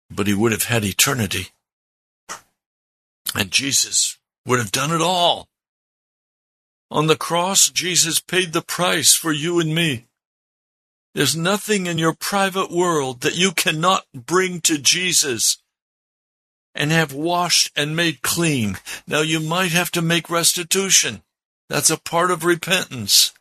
But 0.09 0.27
he 0.27 0.33
would 0.33 0.51
have 0.51 0.65
had 0.65 0.83
eternity. 0.83 1.47
And 3.33 3.51
Jesus 3.51 4.17
would 4.45 4.59
have 4.59 4.73
done 4.73 4.91
it 4.91 4.99
all. 4.99 5.47
On 6.91 7.07
the 7.07 7.15
cross, 7.15 7.69
Jesus 7.69 8.19
paid 8.19 8.51
the 8.51 8.61
price 8.61 9.15
for 9.15 9.31
you 9.31 9.61
and 9.61 9.73
me. 9.73 10.07
There's 11.13 11.37
nothing 11.37 11.87
in 11.87 11.97
your 11.97 12.13
private 12.13 12.69
world 12.69 13.21
that 13.21 13.37
you 13.37 13.53
cannot 13.53 14.05
bring 14.13 14.59
to 14.61 14.77
Jesus 14.77 15.57
and 16.75 16.91
have 16.91 17.13
washed 17.13 17.71
and 17.77 17.95
made 17.95 18.21
clean. 18.21 18.77
Now 19.07 19.21
you 19.21 19.39
might 19.39 19.71
have 19.71 19.89
to 19.91 20.01
make 20.01 20.29
restitution. 20.29 21.21
That's 21.69 21.89
a 21.89 21.97
part 21.97 22.29
of 22.29 22.43
repentance. 22.43 23.33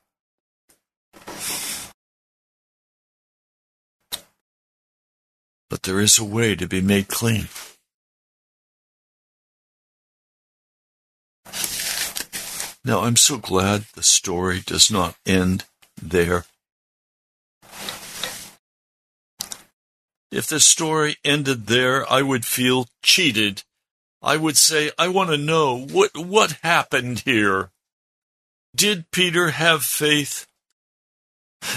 But 5.69 5.83
there 5.83 6.01
is 6.01 6.19
a 6.19 6.25
way 6.25 6.55
to 6.55 6.69
be 6.69 6.81
made 6.81 7.09
clean. 7.09 7.49
Now, 12.85 13.01
I'm 13.01 13.17
so 13.17 13.37
glad 13.37 13.85
the 13.95 14.03
story 14.03 14.61
does 14.65 14.91
not 14.91 15.17
end 15.27 15.65
there. 16.01 16.47
If 20.33 20.47
the 20.47 20.61
story 20.61 21.17
ended 21.25 21.67
there, 21.67 22.11
I 22.11 22.23
would 22.23 22.47
feel 22.47 22.87
cheated. 23.03 23.65
I 24.23 24.37
would 24.37 24.57
say, 24.57 24.93
I 24.99 25.09
want 25.09 25.31
to 25.31 25.37
know 25.37 25.77
what, 25.77 26.17
what 26.17 26.59
happened 26.63 27.21
here. 27.21 27.71
Did 28.75 29.11
Peter 29.11 29.51
have 29.51 29.83
faith? 29.83 30.47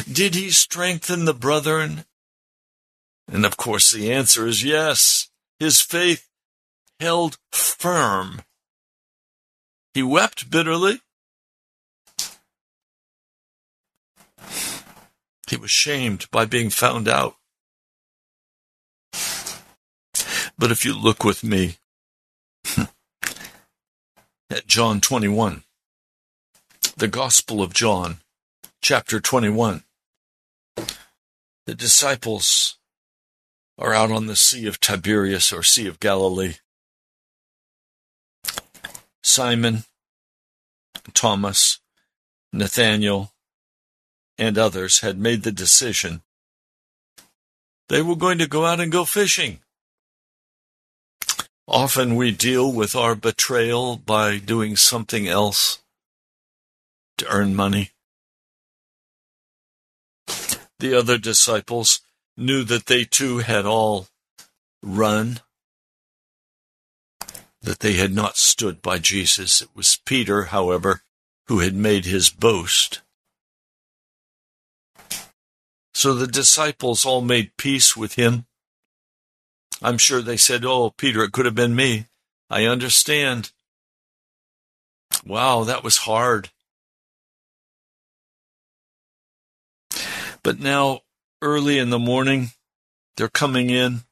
Did 0.09 0.35
he 0.35 0.51
strengthen 0.51 1.25
the 1.25 1.33
brethren? 1.33 2.05
And 3.31 3.45
of 3.45 3.57
course, 3.57 3.91
the 3.91 4.13
answer 4.13 4.45
is 4.47 4.63
yes. 4.63 5.29
His 5.59 5.81
faith 5.81 6.29
held 6.99 7.37
firm. 7.51 8.43
He 9.93 10.01
wept 10.01 10.49
bitterly. 10.49 11.01
He 15.47 15.57
was 15.57 15.69
shamed 15.69 16.29
by 16.31 16.45
being 16.45 16.71
found 16.71 17.07
out. 17.07 17.35
But 20.57 20.71
if 20.71 20.85
you 20.85 20.93
look 20.97 21.23
with 21.23 21.43
me 21.43 21.77
at 24.49 24.65
John 24.65 25.01
21, 25.01 25.63
the 26.95 27.07
Gospel 27.07 27.61
of 27.61 27.73
John, 27.73 28.17
chapter 28.81 29.19
21, 29.19 29.83
the 31.65 31.75
disciples 31.75 32.77
are 33.77 33.93
out 33.93 34.11
on 34.11 34.27
the 34.27 34.35
Sea 34.35 34.67
of 34.67 34.79
Tiberias 34.79 35.51
or 35.51 35.63
Sea 35.63 35.87
of 35.87 35.99
Galilee. 35.99 36.55
Simon, 39.23 39.85
Thomas, 41.13 41.79
Nathaniel, 42.51 43.33
and 44.37 44.57
others 44.57 44.99
had 44.99 45.17
made 45.17 45.43
the 45.43 45.51
decision 45.51 46.21
they 47.89 48.01
were 48.01 48.15
going 48.15 48.37
to 48.39 48.47
go 48.47 48.65
out 48.65 48.79
and 48.79 48.91
go 48.91 49.05
fishing. 49.05 49.59
Often 51.67 52.15
we 52.15 52.31
deal 52.31 52.71
with 52.71 52.95
our 52.95 53.15
betrayal 53.15 53.97
by 53.97 54.37
doing 54.37 54.75
something 54.75 55.27
else 55.27 55.79
to 57.17 57.27
earn 57.27 57.55
money. 57.55 57.91
The 60.79 60.97
other 60.97 61.17
disciples 61.17 62.01
knew 62.35 62.63
that 62.63 62.87
they 62.87 63.05
too 63.05 63.39
had 63.39 63.65
all 63.65 64.07
run 64.81 65.39
that 67.63 67.79
they 67.79 67.93
had 67.93 68.13
not 68.13 68.37
stood 68.37 68.81
by 68.81 68.99
Jesus. 68.99 69.61
It 69.61 69.69
was 69.73 69.95
Peter, 70.05 70.43
however, 70.45 71.01
who 71.47 71.59
had 71.59 71.73
made 71.73 72.05
his 72.05 72.29
boast. 72.29 73.01
So 75.93 76.13
the 76.13 76.27
disciples 76.27 77.05
all 77.05 77.21
made 77.21 77.55
peace 77.57 77.95
with 77.95 78.15
him. 78.15 78.45
I'm 79.81 79.97
sure 79.97 80.21
they 80.21 80.37
said, 80.37 80.65
Oh, 80.65 80.89
Peter, 80.89 81.23
it 81.23 81.31
could 81.31 81.45
have 81.45 81.55
been 81.55 81.75
me. 81.75 82.07
I 82.49 82.65
understand. 82.65 83.51
Wow, 85.25 85.63
that 85.63 85.83
was 85.83 85.97
hard. 85.99 86.49
But 90.43 90.59
now, 90.59 91.01
early 91.41 91.79
in 91.79 91.89
the 91.89 91.99
morning, 91.99 92.51
they're 93.15 93.29
coming 93.29 93.69
in 93.69 94.03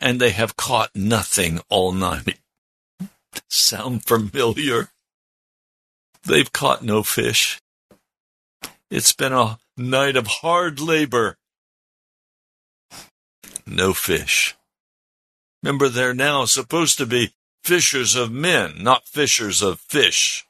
and 0.00 0.20
they 0.20 0.30
have 0.30 0.56
caught 0.56 0.90
nothing 0.94 1.60
all 1.68 1.92
night. 1.92 2.38
Sound 3.48 4.04
familiar? 4.04 4.90
They've 6.24 6.52
caught 6.52 6.82
no 6.82 7.02
fish. 7.02 7.60
It's 8.90 9.12
been 9.12 9.32
a 9.32 9.58
night 9.76 10.16
of 10.16 10.26
hard 10.26 10.80
labor. 10.80 11.36
No 13.66 13.92
fish. 13.92 14.56
Remember, 15.62 15.88
they're 15.88 16.14
now 16.14 16.44
supposed 16.44 16.98
to 16.98 17.06
be 17.06 17.34
fishers 17.62 18.14
of 18.14 18.32
men, 18.32 18.82
not 18.82 19.06
fishers 19.06 19.62
of 19.62 19.80
fish. 19.80 20.44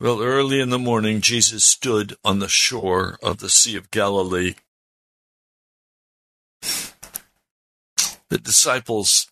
Well, 0.00 0.22
early 0.22 0.60
in 0.60 0.70
the 0.70 0.78
morning, 0.78 1.20
Jesus 1.20 1.64
stood 1.64 2.16
on 2.24 2.38
the 2.38 2.48
shore 2.48 3.18
of 3.22 3.38
the 3.38 3.50
Sea 3.50 3.76
of 3.76 3.90
Galilee 3.90 4.54
The 8.30 8.38
disciples, 8.38 9.26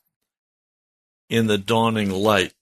in 1.31 1.47
the 1.47 1.59
dawning 1.59 2.11
light, 2.11 2.53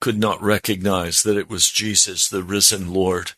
could 0.00 0.18
not 0.18 0.42
recognize 0.42 1.22
that 1.22 1.36
it 1.36 1.48
was 1.48 1.70
Jesus, 1.70 2.28
the 2.28 2.42
risen 2.42 2.92
Lord. 2.92 3.32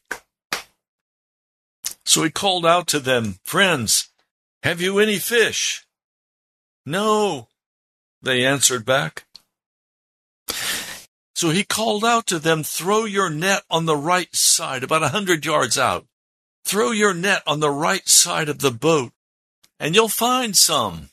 So 2.05 2.23
he 2.25 2.31
called 2.31 2.67
out 2.67 2.87
to 2.89 2.99
them, 2.99 3.39
Friends, 3.45 4.09
have 4.63 4.81
you 4.81 4.99
any 4.99 5.19
fish? 5.19 5.87
No. 6.85 7.49
they 8.23 8.45
answered 8.45 8.85
back. 8.85 9.27
So 11.35 11.51
he 11.51 11.65
called 11.65 12.05
out 12.05 12.27
to 12.27 12.39
them, 12.39 12.63
Throw 12.63 13.05
your 13.05 13.31
net 13.31 13.63
on 13.71 13.87
the 13.87 13.97
right 13.97 14.35
side, 14.35 14.83
about 14.83 15.03
a 15.03 15.09
hundred 15.09 15.47
yards 15.47 15.79
out. 15.79 16.07
Throw 16.65 16.91
your 16.91 17.15
net 17.15 17.43
on 17.47 17.61
the 17.61 17.71
right 17.71 18.07
side 18.09 18.49
of 18.49 18.59
the 18.59 18.71
boat, 18.71 19.13
and 19.79 19.95
you'll 19.95 20.09
find 20.09 20.57
some. 20.57 21.11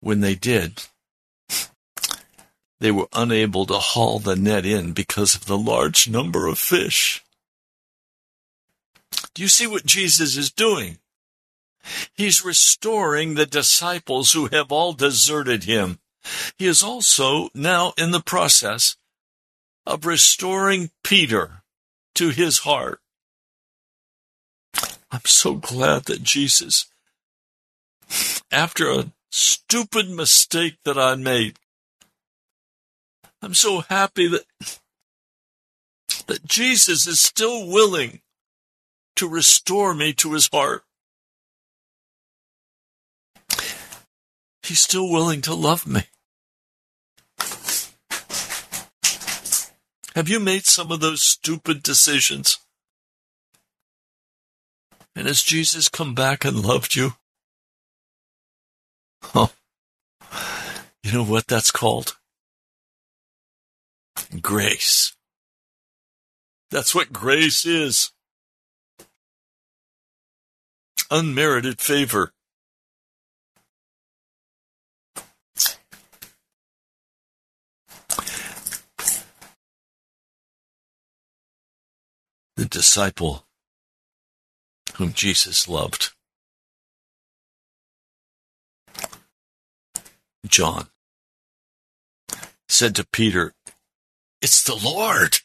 When 0.00 0.20
they 0.20 0.34
did, 0.34 0.82
they 2.80 2.90
were 2.90 3.08
unable 3.12 3.66
to 3.66 3.78
haul 3.78 4.18
the 4.18 4.36
net 4.36 4.64
in 4.64 4.92
because 4.92 5.34
of 5.34 5.46
the 5.46 5.58
large 5.58 6.08
number 6.08 6.46
of 6.46 6.58
fish. 6.58 7.24
Do 9.34 9.42
you 9.42 9.48
see 9.48 9.66
what 9.66 9.86
Jesus 9.86 10.36
is 10.36 10.50
doing? 10.50 10.98
He's 12.14 12.44
restoring 12.44 13.34
the 13.34 13.46
disciples 13.46 14.32
who 14.32 14.48
have 14.52 14.70
all 14.70 14.92
deserted 14.92 15.64
him. 15.64 15.98
He 16.56 16.66
is 16.66 16.82
also 16.82 17.48
now 17.54 17.92
in 17.96 18.10
the 18.10 18.20
process 18.20 18.96
of 19.86 20.06
restoring 20.06 20.90
Peter 21.02 21.62
to 22.14 22.30
his 22.30 22.58
heart. 22.58 23.00
I'm 25.10 25.24
so 25.24 25.54
glad 25.54 26.04
that 26.04 26.22
Jesus, 26.22 26.86
after 28.52 28.90
a 28.90 29.12
stupid 29.30 30.08
mistake 30.10 30.76
that 30.84 30.98
I 30.98 31.14
made, 31.14 31.58
I'm 33.40 33.54
so 33.54 33.80
happy 33.88 34.28
that, 34.28 34.44
that 36.26 36.44
Jesus 36.44 37.06
is 37.06 37.20
still 37.20 37.68
willing 37.68 38.20
to 39.16 39.28
restore 39.28 39.94
me 39.94 40.12
to 40.14 40.32
his 40.32 40.48
heart. 40.52 40.82
He's 44.62 44.80
still 44.80 45.10
willing 45.10 45.40
to 45.42 45.54
love 45.54 45.86
me. 45.86 46.02
Have 50.14 50.28
you 50.28 50.40
made 50.40 50.66
some 50.66 50.90
of 50.90 50.98
those 50.98 51.22
stupid 51.22 51.82
decisions? 51.82 52.58
And 55.14 55.28
has 55.28 55.42
Jesus 55.42 55.88
come 55.88 56.14
back 56.14 56.44
and 56.44 56.60
loved 56.60 56.96
you? 56.96 57.14
Oh, 59.34 59.50
you 61.02 61.12
know 61.12 61.24
what 61.24 61.46
that's 61.46 61.70
called? 61.70 62.16
Grace. 64.40 65.16
That's 66.70 66.94
what 66.94 67.12
grace 67.12 67.64
is. 67.64 68.12
Unmerited 71.10 71.80
favor. 71.80 72.32
The 82.56 82.66
disciple 82.66 83.46
whom 84.96 85.12
Jesus 85.12 85.68
loved. 85.68 86.12
John 90.46 90.88
said 92.68 92.94
to 92.96 93.06
Peter, 93.06 93.54
It's 94.40 94.62
the 94.62 94.74
Lord. 94.74 95.38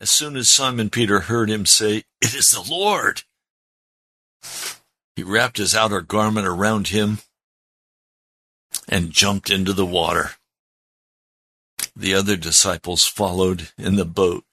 As 0.00 0.10
soon 0.10 0.36
as 0.36 0.48
Simon 0.48 0.90
Peter 0.90 1.20
heard 1.20 1.48
him 1.48 1.66
say, 1.66 2.04
It 2.20 2.34
is 2.34 2.50
the 2.50 2.62
Lord, 2.62 3.22
he 5.16 5.22
wrapped 5.22 5.58
his 5.58 5.74
outer 5.74 6.00
garment 6.00 6.46
around 6.46 6.88
him 6.88 7.18
and 8.88 9.12
jumped 9.12 9.50
into 9.50 9.72
the 9.72 9.86
water. 9.86 10.32
The 11.94 12.14
other 12.14 12.36
disciples 12.36 13.06
followed 13.06 13.68
in 13.78 13.94
the 13.94 14.04
boat, 14.04 14.44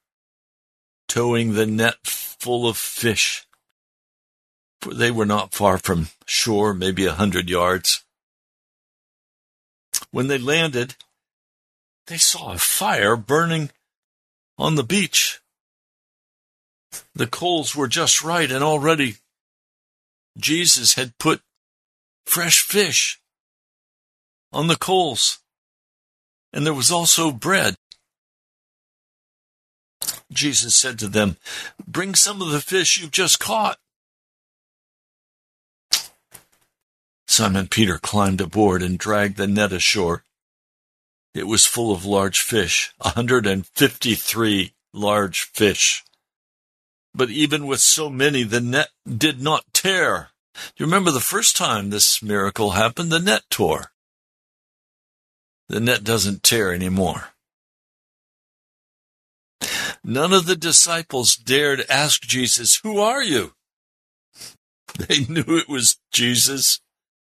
towing 1.08 1.54
the 1.54 1.66
net 1.66 1.96
full 2.06 2.68
of 2.68 2.78
fish, 2.78 3.48
for 4.82 4.94
they 4.94 5.10
were 5.10 5.26
not 5.26 5.54
far 5.54 5.80
from 5.80 6.10
shore, 6.26 6.74
maybe 6.74 7.06
a 7.06 7.14
hundred 7.14 7.50
yards. 7.50 8.04
When 10.12 10.28
they 10.28 10.38
landed, 10.38 10.96
they 12.08 12.18
saw 12.18 12.52
a 12.52 12.58
fire 12.58 13.16
burning 13.16 13.72
on 14.58 14.76
the 14.76 14.84
beach. 14.84 15.40
The 17.16 17.28
coals 17.28 17.76
were 17.76 17.88
just 17.88 18.22
right, 18.22 18.52
and 18.52 18.64
already 18.64 19.16
Jesus 20.38 20.96
had 20.96 21.18
put 21.18 21.42
fresh 22.26 22.62
fish 22.62 23.22
on 24.52 24.68
the 24.68 24.76
coals, 24.76 25.40
and 26.52 26.66
there 26.66 26.74
was 26.74 26.92
also 26.92 27.32
bread. 27.32 27.76
Jesus 30.32 30.76
said 30.76 31.00
to 31.00 31.08
them, 31.08 31.38
Bring 31.86 32.16
some 32.16 32.42
of 32.42 32.50
the 32.50 32.62
fish 32.62 33.00
you've 33.00 33.12
just 33.12 33.40
caught. 33.40 33.78
Simon 37.32 37.68
Peter 37.68 37.98
climbed 37.98 38.42
aboard 38.42 38.84
and 38.84 39.00
dragged 39.00 39.38
the 39.38 39.48
net 39.48 39.72
ashore. 39.72 40.26
It 41.34 41.48
was 41.48 41.66
full 41.66 41.94
of 41.94 42.04
large 42.04 42.42
fish, 42.42 42.94
a 43.00 43.12
hundred 43.12 43.48
and 43.48 43.66
fifty-three 43.66 44.74
large 44.94 45.44
fish. 45.44 46.04
But 47.14 47.30
even 47.30 47.68
with 47.68 47.80
so 47.80 48.10
many, 48.10 48.44
the 48.44 48.60
net 48.60 48.90
did 49.08 49.42
not 49.42 49.64
tear. 49.74 50.32
Do 50.54 50.60
you 50.76 50.86
remember 50.86 51.10
the 51.10 51.22
first 51.22 51.56
time 51.56 51.90
this 51.90 52.22
miracle 52.22 52.72
happened? 52.72 53.14
The 53.14 53.20
net 53.20 53.44
tore. 53.50 53.94
The 55.70 55.80
net 55.80 56.04
doesn't 56.04 56.44
tear 56.44 56.74
anymore. 56.74 57.30
None 60.04 60.34
of 60.34 60.48
the 60.48 60.58
disciples 60.58 61.38
dared 61.38 61.86
ask 61.90 62.24
Jesus, 62.24 62.82
Who 62.84 63.00
are 63.00 63.24
you? 63.24 63.54
They 65.08 65.24
knew 65.24 65.46
it 65.48 65.70
was 65.70 65.98
Jesus. 66.12 66.81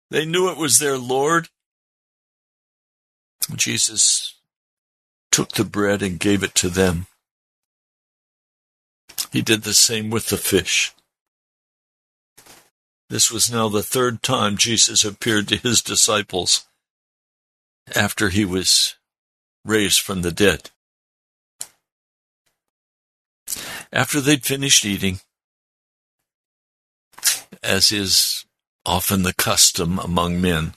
They 0.09 0.25
knew 0.25 0.49
it 0.49 0.57
was 0.57 0.79
their 0.79 0.97
Lord. 0.97 1.49
Jesus 3.55 4.35
took 5.31 5.51
the 5.51 5.65
bread 5.65 6.01
and 6.01 6.19
gave 6.19 6.43
it 6.43 6.55
to 6.55 6.69
them. 6.69 7.07
He 9.31 9.41
did 9.41 9.63
the 9.63 9.73
same 9.73 10.09
with 10.09 10.27
the 10.27 10.37
fish. 10.37 10.93
This 13.09 13.31
was 13.31 13.51
now 13.51 13.69
the 13.69 13.83
third 13.83 14.21
time 14.21 14.57
Jesus 14.57 15.05
appeared 15.05 15.47
to 15.49 15.57
his 15.57 15.81
disciples 15.81 16.65
after 17.95 18.29
he 18.29 18.43
was 18.43 18.95
raised 19.63 20.01
from 20.01 20.21
the 20.21 20.31
dead. 20.31 20.71
After 23.93 24.19
they'd 24.19 24.45
finished 24.45 24.83
eating, 24.83 25.19
as 27.63 27.91
is 27.91 28.46
often 28.87 29.23
the 29.23 29.33
custom 29.33 29.99
among 29.99 30.39
men, 30.41 30.73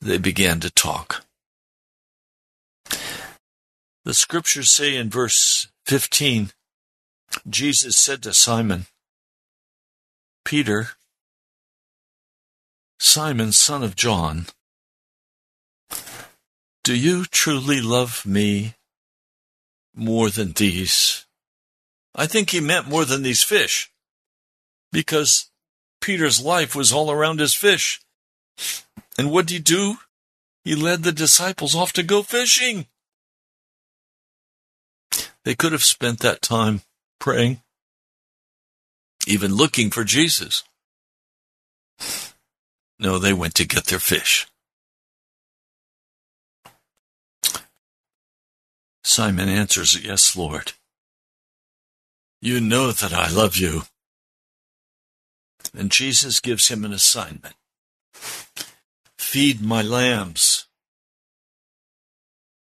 they 0.00 0.16
began 0.16 0.58
to 0.60 0.70
talk. 0.70 1.24
The 4.04 4.14
scriptures 4.14 4.70
say 4.70 4.96
in 4.96 5.10
verse 5.10 5.68
15, 5.86 6.50
Jesus 7.48 7.96
said 7.96 8.22
to 8.22 8.32
Simon, 8.32 8.86
Peter, 10.44 10.90
Simon, 12.98 13.52
son 13.52 13.84
of 13.84 13.94
John, 13.94 14.46
do 16.82 16.96
you 16.96 17.26
truly 17.26 17.80
love 17.80 18.26
me 18.26 18.74
more 19.94 20.30
than 20.30 20.52
these? 20.52 21.26
I 22.14 22.26
think 22.26 22.50
he 22.50 22.60
meant 22.60 22.88
more 22.88 23.04
than 23.04 23.22
these 23.22 23.44
fish, 23.44 23.92
because 24.90 25.51
Peter's 26.02 26.42
life 26.42 26.74
was 26.74 26.92
all 26.92 27.10
around 27.10 27.40
his 27.40 27.54
fish. 27.54 28.00
And 29.16 29.30
what 29.30 29.46
did 29.46 29.54
he 29.54 29.60
do? 29.60 29.96
He 30.64 30.74
led 30.74 31.02
the 31.02 31.12
disciples 31.12 31.74
off 31.74 31.92
to 31.94 32.02
go 32.02 32.22
fishing. 32.22 32.86
They 35.44 35.54
could 35.54 35.72
have 35.72 35.84
spent 35.84 36.20
that 36.20 36.42
time 36.42 36.82
praying, 37.18 37.62
even 39.26 39.54
looking 39.54 39.90
for 39.90 40.04
Jesus. 40.04 40.64
No, 42.98 43.18
they 43.18 43.32
went 43.32 43.54
to 43.56 43.66
get 43.66 43.84
their 43.84 43.98
fish. 43.98 44.46
Simon 49.02 49.48
answers, 49.48 50.02
Yes, 50.04 50.36
Lord. 50.36 50.72
You 52.40 52.60
know 52.60 52.92
that 52.92 53.12
I 53.12 53.28
love 53.30 53.56
you. 53.56 53.82
And 55.74 55.90
Jesus 55.90 56.40
gives 56.40 56.68
him 56.68 56.84
an 56.84 56.92
assignment 56.92 57.54
feed 59.32 59.62
my 59.62 59.80
lambs, 59.80 60.66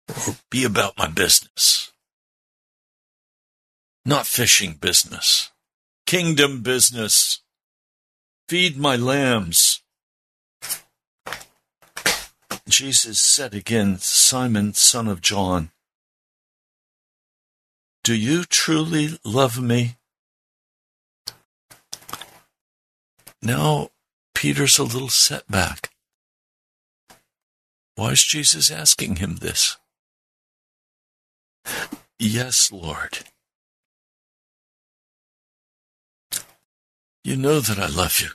or 0.09 0.35
be 0.51 0.63
about 0.63 0.95
my 0.95 1.07
business. 1.07 1.91
Not 4.05 4.27
fishing 4.27 4.73
business, 4.73 5.49
kingdom 6.05 6.61
business. 6.61 7.41
Feed 8.47 8.77
my 8.77 8.95
lambs. 8.95 9.81
Jesus 12.69 13.19
said 13.19 13.55
again, 13.55 13.97
Simon, 13.97 14.73
son 14.73 15.07
of 15.07 15.19
John, 15.21 15.71
do 18.03 18.13
you 18.13 18.43
truly 18.43 19.17
love 19.25 19.59
me? 19.59 19.95
Now, 23.41 23.89
Peter's 24.35 24.77
a 24.77 24.83
little 24.83 25.09
setback. 25.09 25.89
Why 27.95 28.11
is 28.11 28.23
Jesus 28.23 28.69
asking 28.71 29.17
him 29.17 29.37
this? 29.37 29.77
Yes, 32.19 32.71
Lord. 32.71 33.19
You 37.23 37.35
know 37.35 37.59
that 37.59 37.79
I 37.79 37.87
love 37.87 38.19
you. 38.19 38.29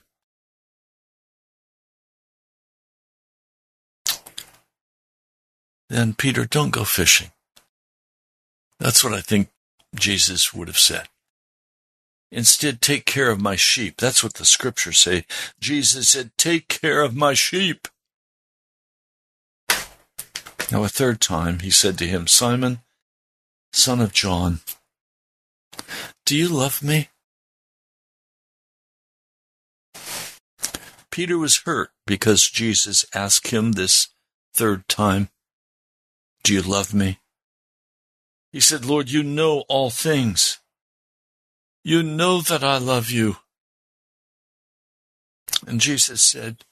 Then, 5.89 6.15
Peter, 6.15 6.47
don't 6.47 6.71
go 6.71 6.85
fishing. 6.85 7.31
That's 8.81 9.05
what 9.05 9.13
I 9.13 9.21
think 9.21 9.49
Jesus 9.95 10.53
would 10.53 10.69
have 10.69 10.79
said. 10.79 11.09
Instead, 12.37 12.82
take 12.82 13.07
care 13.07 13.30
of 13.30 13.41
my 13.41 13.57
sheep. 13.57 13.97
That's 13.97 14.22
what 14.22 14.34
the 14.34 14.45
scriptures 14.45 14.99
say. 14.99 15.24
Jesus 15.59 16.11
said, 16.11 16.32
Take 16.37 16.68
care 16.68 17.01
of 17.01 17.16
my 17.16 17.32
sheep. 17.32 17.89
Now, 20.70 20.84
a 20.84 20.89
third 20.89 21.22
time, 21.22 21.61
he 21.61 21.70
said 21.70 21.97
to 21.97 22.07
him, 22.07 22.26
Simon, 22.26 22.80
son 23.72 24.03
of 24.03 24.12
John, 24.12 24.61
do 26.26 26.37
you 26.37 26.49
love 26.49 26.82
me? 26.82 27.09
Peter 31.11 31.39
was 31.39 31.62
hurt 31.62 31.89
because 32.07 32.51
Jesus 32.51 33.07
asked 33.14 33.49
him 33.49 33.72
this 33.72 34.09
third 34.53 34.87
time, 34.89 35.30
Do 36.43 36.53
you 36.53 36.61
love 36.61 36.93
me? 36.93 37.18
He 38.53 38.61
said, 38.61 38.84
Lord, 38.84 39.11
you 39.11 39.22
know 39.22 39.64
all 39.70 39.89
things. 39.89 40.59
You 41.87 42.03
know 42.03 42.41
that 42.41 42.64
I 42.64 42.78
love 42.78 43.12
you. 43.12 43.37
And 45.68 45.80
Jesus 45.80 46.20
said, 46.20 46.64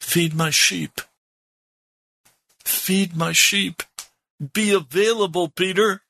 Feed 0.00 0.32
my 0.32 0.50
sheep. 0.50 1.00
Feed 2.64 3.16
my 3.16 3.32
sheep. 3.32 3.82
Be 4.52 4.72
available, 4.72 5.48
Peter. 5.48 6.02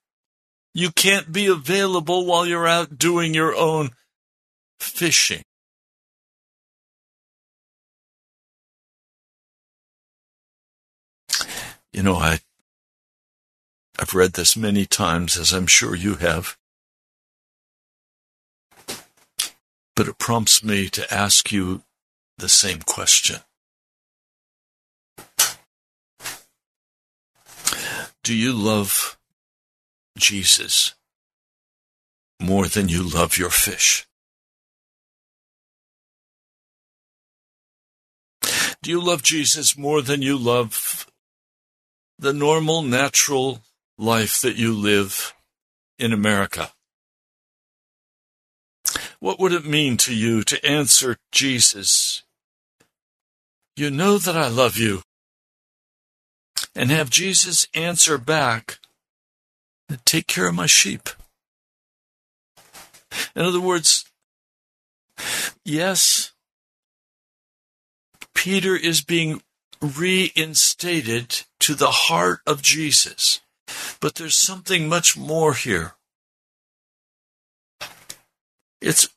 You 0.74 0.90
can't 0.90 1.32
be 1.32 1.46
available 1.46 2.26
while 2.26 2.44
you're 2.44 2.68
out 2.68 2.98
doing 2.98 3.32
your 3.32 3.56
own 3.56 3.92
fishing. 4.78 5.44
You 11.94 12.02
know, 12.02 12.16
I 12.16 12.40
I've 13.98 14.14
read 14.14 14.34
this 14.34 14.54
many 14.54 14.84
times, 14.84 15.38
as 15.38 15.54
I'm 15.54 15.66
sure 15.66 15.94
you 15.94 16.16
have. 16.16 16.57
But 19.98 20.06
it 20.06 20.18
prompts 20.18 20.62
me 20.62 20.88
to 20.90 21.12
ask 21.12 21.50
you 21.50 21.82
the 22.36 22.48
same 22.48 22.82
question. 22.82 23.40
Do 28.22 28.32
you 28.32 28.52
love 28.52 29.18
Jesus 30.16 30.94
more 32.38 32.68
than 32.68 32.88
you 32.88 33.02
love 33.02 33.38
your 33.38 33.50
fish? 33.50 34.06
Do 38.80 38.90
you 38.92 39.00
love 39.00 39.24
Jesus 39.24 39.76
more 39.76 40.00
than 40.00 40.22
you 40.22 40.38
love 40.38 41.10
the 42.20 42.32
normal, 42.32 42.82
natural 42.82 43.62
life 43.98 44.40
that 44.42 44.54
you 44.54 44.74
live 44.74 45.34
in 45.98 46.12
America? 46.12 46.72
What 49.20 49.40
would 49.40 49.52
it 49.52 49.64
mean 49.64 49.96
to 49.98 50.14
you 50.14 50.42
to 50.44 50.64
answer 50.64 51.16
Jesus, 51.32 52.22
You 53.76 53.90
know 53.90 54.18
that 54.18 54.36
I 54.36 54.48
love 54.48 54.76
you, 54.76 55.02
and 56.74 56.90
have 56.90 57.10
Jesus 57.10 57.66
answer 57.74 58.18
back, 58.18 58.78
Take 60.04 60.26
care 60.26 60.48
of 60.48 60.54
my 60.54 60.66
sheep? 60.66 61.08
In 63.34 63.42
other 63.42 63.60
words, 63.60 64.04
yes, 65.64 66.32
Peter 68.34 68.76
is 68.76 69.02
being 69.02 69.42
reinstated 69.80 71.42
to 71.60 71.74
the 71.74 71.90
heart 71.90 72.40
of 72.46 72.62
Jesus. 72.62 73.40
But 74.00 74.14
there's 74.14 74.36
something 74.36 74.88
much 74.88 75.16
more 75.16 75.54
here. 75.54 75.94
It's 78.80 79.08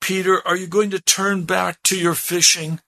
Peter, 0.00 0.46
are 0.46 0.56
you 0.56 0.66
going 0.66 0.90
to 0.90 1.00
turn 1.00 1.44
back 1.44 1.82
to 1.84 1.96
your 1.96 2.14
fishing? 2.14 2.80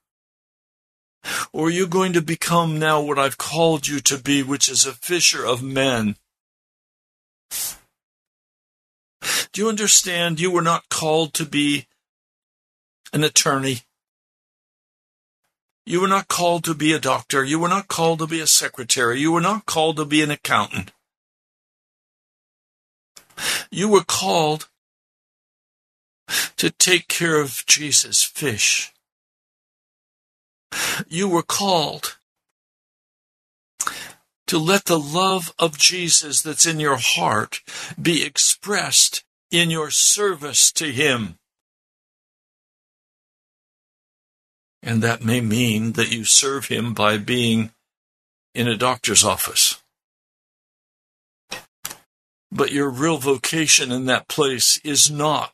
Or 1.53 1.69
are 1.69 1.71
you 1.71 1.87
going 1.87 2.13
to 2.13 2.21
become 2.21 2.79
now 2.79 3.01
what 3.01 3.19
I've 3.19 3.39
called 3.39 3.87
you 3.87 4.01
to 4.01 4.19
be, 4.19 4.43
which 4.43 4.69
is 4.69 4.85
a 4.85 4.93
fisher 4.93 5.45
of 5.45 5.63
men? 5.63 6.17
Do 9.53 9.63
you 9.63 9.69
understand 9.69 10.41
you 10.41 10.51
were 10.51 10.61
not 10.61 10.89
called 10.89 11.33
to 11.35 11.47
be 11.47 11.87
an 13.13 13.25
attorney? 13.25 13.83
You 15.87 16.01
were 16.01 16.09
not 16.09 16.29
called 16.29 16.65
to 16.65 16.75
be 16.75 16.93
a 16.93 16.99
doctor. 16.99 17.45
You 17.45 17.59
were 17.59 17.69
not 17.69 17.89
called 17.89 18.19
to 18.19 18.27
be 18.27 18.41
a 18.41 18.47
secretary. 18.47 19.21
You 19.21 19.33
were 19.33 19.41
not 19.41 19.67
called 19.67 19.97
to 19.97 20.05
be 20.05 20.23
an 20.23 20.31
accountant. 20.31 20.93
You 23.71 23.89
were 23.89 24.05
called 24.05 24.69
to 26.57 26.71
take 26.71 27.09
care 27.09 27.41
of 27.41 27.65
Jesus' 27.67 28.23
fish. 28.23 28.93
You 31.09 31.29
were 31.29 31.43
called 31.43 32.19
to 34.47 34.59
let 34.59 34.85
the 34.85 34.99
love 34.99 35.53
of 35.59 35.79
Jesus 35.79 36.43
that's 36.43 36.67
in 36.67 36.81
your 36.81 36.99
heart 36.99 37.61
be 38.01 38.25
expressed 38.25 39.25
in 39.51 39.71
your 39.71 39.91
service 39.91 40.73
to 40.73 40.91
Him. 40.91 41.39
And 44.85 45.03
that 45.03 45.25
may 45.25 45.41
mean 45.41 45.93
that 45.93 46.13
you 46.13 46.25
serve 46.25 46.67
him 46.69 46.93
by 46.93 47.17
being 47.17 47.71
in 48.55 48.69
a 48.69 48.77
doctor's 48.77 49.25
office. 49.25 49.83
But 52.53 52.71
your 52.71 52.91
real 52.91 53.17
vocation 53.17 53.91
in 53.91 54.05
that 54.05 54.29
place 54.29 54.79
is 54.85 55.11
not 55.11 55.54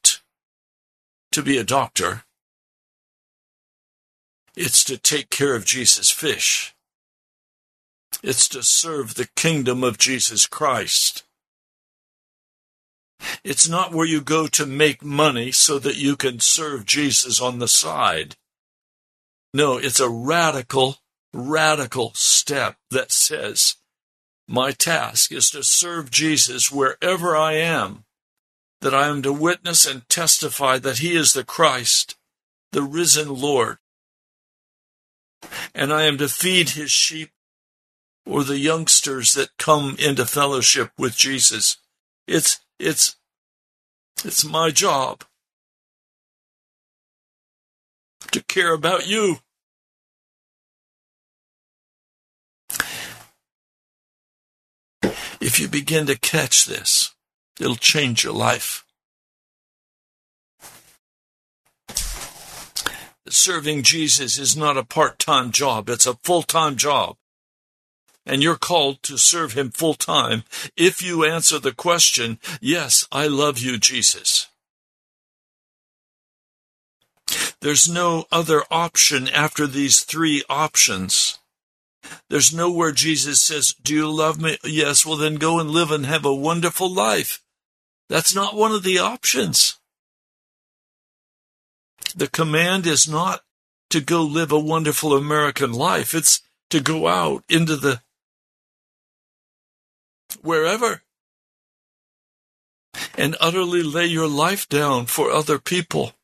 to 1.32 1.42
be 1.42 1.58
a 1.58 1.64
doctor. 1.64 2.24
It's 4.56 4.84
to 4.84 4.98
take 4.98 5.30
care 5.30 5.54
of 5.54 5.64
Jesus' 5.64 6.10
fish. 6.10 6.74
It's 8.22 8.48
to 8.48 8.62
serve 8.62 9.14
the 9.14 9.28
kingdom 9.36 9.84
of 9.84 9.98
Jesus 9.98 10.46
Christ. 10.46 11.24
It's 13.44 13.68
not 13.68 13.92
where 13.92 14.06
you 14.06 14.20
go 14.20 14.46
to 14.48 14.66
make 14.66 15.04
money 15.04 15.52
so 15.52 15.78
that 15.78 15.96
you 15.96 16.16
can 16.16 16.40
serve 16.40 16.86
Jesus 16.86 17.40
on 17.40 17.58
the 17.58 17.68
side. 17.68 18.36
No, 19.52 19.78
it's 19.78 20.00
a 20.00 20.08
radical, 20.08 20.96
radical 21.32 22.12
step 22.14 22.76
that 22.90 23.12
says, 23.12 23.76
my 24.48 24.72
task 24.72 25.32
is 25.32 25.50
to 25.52 25.62
serve 25.62 26.10
Jesus 26.10 26.72
wherever 26.72 27.36
I 27.36 27.52
am, 27.52 28.04
that 28.80 28.94
I 28.94 29.08
am 29.08 29.22
to 29.22 29.32
witness 29.32 29.86
and 29.86 30.08
testify 30.08 30.78
that 30.78 30.98
he 30.98 31.14
is 31.14 31.32
the 31.32 31.44
Christ, 31.44 32.16
the 32.72 32.82
risen 32.82 33.34
Lord. 33.34 33.78
And 35.74 35.92
I 35.92 36.02
am 36.02 36.18
to 36.18 36.28
feed 36.28 36.70
his 36.70 36.90
sheep 36.90 37.30
or 38.26 38.44
the 38.44 38.58
youngsters 38.58 39.34
that 39.34 39.56
come 39.58 39.96
into 39.98 40.24
fellowship 40.26 40.90
with 40.98 41.16
Jesus. 41.16 41.78
It's, 42.26 42.60
it's, 42.78 43.16
it's 44.24 44.44
my 44.44 44.70
job 44.70 45.24
to 48.32 48.42
care 48.42 48.72
about 48.72 49.08
you. 49.08 49.38
If 55.40 55.58
you 55.58 55.68
begin 55.68 56.06
to 56.06 56.18
catch 56.18 56.66
this, 56.66 57.14
it'll 57.60 57.76
change 57.76 58.24
your 58.24 58.32
life. 58.32 58.84
Serving 63.28 63.84
Jesus 63.84 64.38
is 64.38 64.56
not 64.56 64.76
a 64.76 64.84
part 64.84 65.18
time 65.18 65.52
job, 65.52 65.88
it's 65.88 66.06
a 66.06 66.14
full 66.14 66.42
time 66.42 66.76
job. 66.76 67.16
And 68.26 68.42
you're 68.42 68.56
called 68.56 69.02
to 69.04 69.16
serve 69.16 69.54
him 69.54 69.70
full 69.70 69.94
time 69.94 70.44
if 70.76 71.02
you 71.02 71.24
answer 71.24 71.58
the 71.58 71.72
question, 71.72 72.38
Yes, 72.60 73.06
I 73.10 73.26
love 73.28 73.58
you, 73.58 73.78
Jesus. 73.78 74.48
There's 77.60 77.88
no 77.88 78.24
other 78.32 78.64
option 78.70 79.28
after 79.28 79.66
these 79.66 80.02
three 80.02 80.42
options. 80.48 81.38
There's 82.28 82.54
nowhere 82.54 82.92
Jesus 82.92 83.40
says, 83.40 83.74
Do 83.82 83.94
you 83.94 84.10
love 84.10 84.40
me? 84.40 84.58
Yes, 84.64 85.04
well, 85.04 85.16
then 85.16 85.36
go 85.36 85.60
and 85.60 85.70
live 85.70 85.90
and 85.90 86.06
have 86.06 86.24
a 86.24 86.34
wonderful 86.34 86.92
life. 86.92 87.42
That's 88.10 88.34
not 88.34 88.56
one 88.56 88.72
of 88.72 88.82
the 88.82 88.98
options. 88.98 89.78
The 92.16 92.26
command 92.26 92.84
is 92.84 93.08
not 93.08 93.42
to 93.90 94.00
go 94.00 94.24
live 94.24 94.50
a 94.50 94.58
wonderful 94.58 95.16
American 95.16 95.72
life. 95.72 96.12
It's 96.12 96.42
to 96.70 96.80
go 96.80 97.06
out 97.06 97.44
into 97.48 97.76
the 97.76 98.02
wherever 100.42 101.02
and 103.16 103.36
utterly 103.40 103.84
lay 103.84 104.06
your 104.06 104.28
life 104.28 104.68
down 104.68 105.06
for 105.06 105.30
other 105.30 105.60
people 105.60 106.14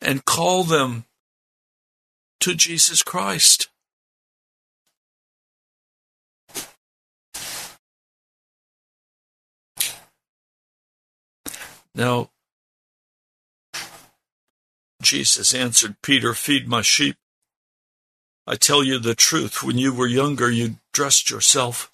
and 0.00 0.24
call 0.24 0.64
them 0.64 1.04
to 2.40 2.56
Jesus 2.56 3.04
Christ. 3.04 3.68
Now, 11.94 12.30
Jesus 15.02 15.54
answered 15.54 15.96
Peter, 16.02 16.32
Feed 16.32 16.68
my 16.68 16.82
sheep. 16.82 17.16
I 18.46 18.56
tell 18.56 18.82
you 18.82 18.98
the 18.98 19.14
truth. 19.14 19.62
When 19.62 19.78
you 19.78 19.94
were 19.94 20.06
younger, 20.06 20.50
you 20.50 20.76
dressed 20.92 21.30
yourself 21.30 21.92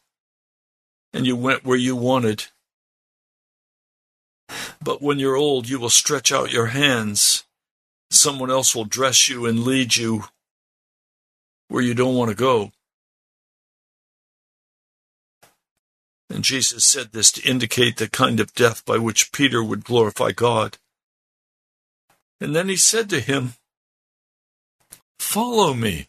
and 1.13 1.27
you 1.27 1.37
went 1.37 1.65
where 1.65 1.77
you 1.77 1.97
wanted. 1.97 2.47
But 4.83 5.03
when 5.03 5.19
you're 5.19 5.37
old, 5.37 5.69
you 5.69 5.79
will 5.79 5.91
stretch 5.91 6.33
out 6.33 6.53
your 6.53 6.67
hands. 6.67 7.45
Someone 8.11 8.51
else 8.51 8.75
will 8.75 8.85
dress 8.85 9.29
you 9.29 9.47
and 9.47 9.65
lead 9.65 9.97
you 9.97 10.25
where 11.69 11.83
you 11.83 11.95
don't 11.95 12.15
want 12.15 12.31
to 12.31 12.37
go. 12.37 12.73
And 16.31 16.45
Jesus 16.45 16.85
said 16.85 17.13
this 17.13 17.33
to 17.33 17.49
indicate 17.49 17.97
the 17.97 18.09
kind 18.09 18.39
of 18.41 18.55
death 18.55 18.85
by 18.85 18.99
which 18.99 19.33
Peter 19.33 19.63
would 19.63 19.85
glorify 19.85 20.33
God. 20.33 20.77
And 22.41 22.55
then 22.55 22.69
he 22.69 22.77
said 22.77 23.09
to 23.11 23.21
him, 23.21 23.55
Follow 25.19 25.75
me. 25.75 26.09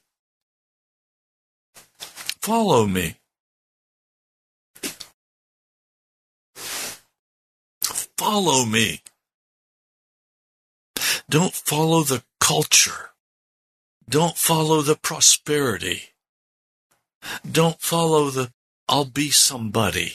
Follow 2.42 2.86
me. 2.86 3.16
Follow 8.18 8.66
me. 8.66 9.02
Don't 11.30 11.54
follow 11.54 12.04
the 12.04 12.24
culture. 12.40 13.12
Don't 14.10 14.38
follow 14.38 14.82
the 14.82 14.96
prosperity. 14.96 16.10
Don't 17.50 17.80
follow 17.80 18.30
the 18.30 18.52
I'll 18.92 19.06
be 19.06 19.30
somebody. 19.30 20.14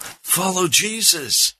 Follow 0.00 0.66
Jesus. 0.66 1.54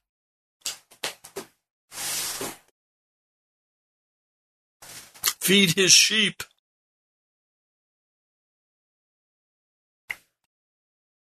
Feed 5.41 5.74
his 5.76 5.93
sheep. 5.93 6.43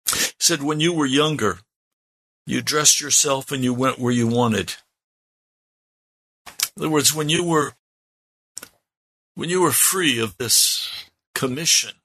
He 0.07 0.15
said, 0.39 0.63
when 0.63 0.79
you 0.79 0.93
were 0.93 1.05
younger, 1.05 1.59
you 2.45 2.61
dressed 2.61 3.01
yourself 3.01 3.51
and 3.51 3.61
you 3.61 3.73
went 3.73 3.99
where 3.99 4.13
you 4.13 4.27
wanted. 4.27 4.75
In 6.47 6.83
other 6.83 6.89
words, 6.89 7.13
when 7.13 7.27
you 7.27 7.43
were 7.43 7.73
when 9.35 9.49
you 9.49 9.61
were 9.61 9.71
free 9.71 10.17
of 10.19 10.37
this 10.37 10.89
commission, 11.35 11.98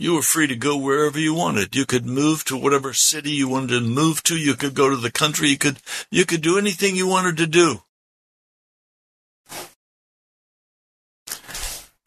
you 0.00 0.14
were 0.14 0.22
free 0.22 0.46
to 0.46 0.56
go 0.56 0.78
wherever 0.78 1.18
you 1.18 1.34
wanted. 1.34 1.76
You 1.76 1.84
could 1.84 2.06
move 2.06 2.42
to 2.46 2.56
whatever 2.56 2.94
city 2.94 3.32
you 3.32 3.48
wanted 3.48 3.78
to 3.78 3.80
move 3.82 4.22
to. 4.22 4.36
You 4.36 4.54
could 4.54 4.72
go 4.72 4.88
to 4.88 4.96
the 4.96 5.10
country. 5.10 5.50
You 5.50 5.58
could, 5.58 5.76
you 6.10 6.24
could 6.24 6.40
do 6.40 6.56
anything 6.56 6.96
you 6.96 7.06
wanted 7.06 7.36
to 7.36 7.46
do. 7.46 7.82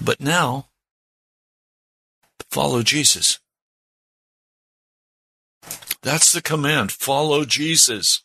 But 0.04 0.20
now, 0.20 0.70
follow 2.50 2.82
Jesus. 2.82 3.40
That's 6.02 6.34
the 6.34 6.42
command. 6.42 6.92
Follow 6.92 7.46
Jesus. 7.46 8.24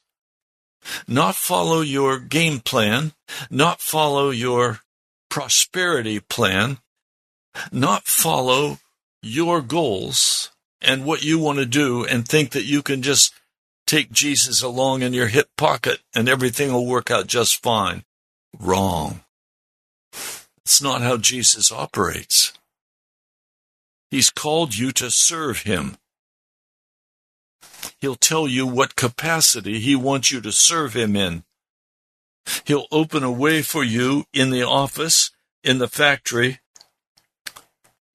Not 1.07 1.35
follow 1.35 1.83
your 1.83 2.19
game 2.19 2.61
plan, 2.61 3.13
not 3.51 3.83
follow 3.83 4.31
your 4.31 4.81
prosperity 5.29 6.21
plan, 6.21 6.79
not 7.71 8.05
follow 8.05 8.79
your 9.23 9.61
goals 9.61 10.51
and 10.81 11.05
what 11.05 11.25
you 11.25 11.39
want 11.39 11.59
to 11.59 11.67
do 11.67 12.05
and 12.05 12.27
think 12.27 12.51
that 12.51 12.65
you 12.65 12.83
can 12.83 13.03
just 13.03 13.35
take 13.87 14.13
Jesus 14.13 14.63
along 14.63 15.03
in 15.03 15.13
your 15.13 15.29
hip 15.29 15.49
pocket 15.57 16.01
and 16.15 16.29
everything 16.29 16.73
will 16.73 16.87
work 16.87 17.11
out 17.11 17.27
just 17.27 17.63
fine. 17.63 18.05
Wrong. 18.59 19.23
It's 20.13 20.83
not 20.83 21.01
how 21.01 21.17
Jesus 21.17 21.73
operates. 21.73 22.53
He's 24.11 24.31
called 24.31 24.77
you 24.77 24.93
to 24.93 25.11
serve 25.11 25.63
him. 25.63 25.97
He'll 28.01 28.17
tell 28.17 28.47
you 28.47 28.67
what 28.67 28.97
capacity 28.97 29.81
he 29.81 29.97
wants 29.97 30.31
you 30.31 30.41
to 30.41 30.53
serve 30.53 30.95
him 30.95 31.17
in. 31.17 31.45
He'll 32.65 32.87
open 32.91 33.23
a 33.23 33.31
way 33.31 33.63
for 33.63 33.85
you 33.85 34.25
in 34.33 34.51
the 34.51 34.63
office, 34.63 35.31
in 35.63 35.79
the 35.79 35.89
factory, 35.89 36.61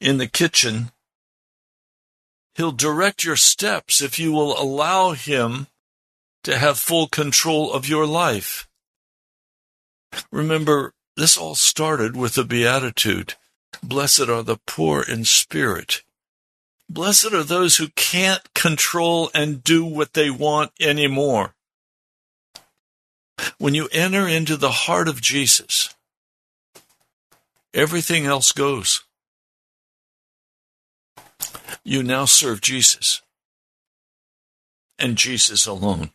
in 0.03 0.17
the 0.17 0.27
kitchen. 0.27 0.91
He'll 2.55 2.73
direct 2.73 3.23
your 3.23 3.37
steps 3.37 4.01
if 4.01 4.19
you 4.19 4.31
will 4.33 4.59
allow 4.61 5.11
him 5.11 5.67
to 6.43 6.57
have 6.57 6.77
full 6.77 7.07
control 7.07 7.71
of 7.71 7.87
your 7.87 8.05
life. 8.05 8.67
Remember, 10.29 10.93
this 11.15 11.37
all 11.37 11.55
started 11.55 12.17
with 12.17 12.35
the 12.35 12.43
Beatitude. 12.43 13.35
Blessed 13.81 14.27
are 14.27 14.43
the 14.43 14.59
poor 14.67 15.01
in 15.01 15.23
spirit. 15.23 16.03
Blessed 16.89 17.33
are 17.33 17.43
those 17.43 17.77
who 17.77 17.87
can't 17.95 18.53
control 18.53 19.31
and 19.33 19.63
do 19.63 19.85
what 19.85 20.13
they 20.13 20.29
want 20.29 20.71
anymore. 20.81 21.55
When 23.57 23.73
you 23.73 23.87
enter 23.91 24.27
into 24.27 24.57
the 24.57 24.69
heart 24.69 25.07
of 25.07 25.21
Jesus, 25.21 25.95
everything 27.73 28.25
else 28.25 28.51
goes. 28.51 29.03
You 31.85 32.01
now 32.01 32.25
serve 32.25 32.61
Jesus 32.61 33.21
and 34.97 35.17
Jesus 35.17 35.65
alone. 35.65 36.11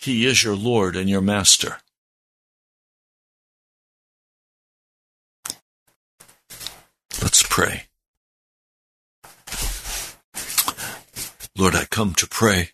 He 0.00 0.24
is 0.24 0.44
your 0.44 0.56
Lord 0.56 0.96
and 0.96 1.10
your 1.10 1.20
Master. 1.20 1.78
Let's 7.20 7.42
pray. 7.42 7.84
Lord, 11.56 11.74
I 11.74 11.84
come 11.84 12.14
to 12.14 12.26
pray 12.26 12.70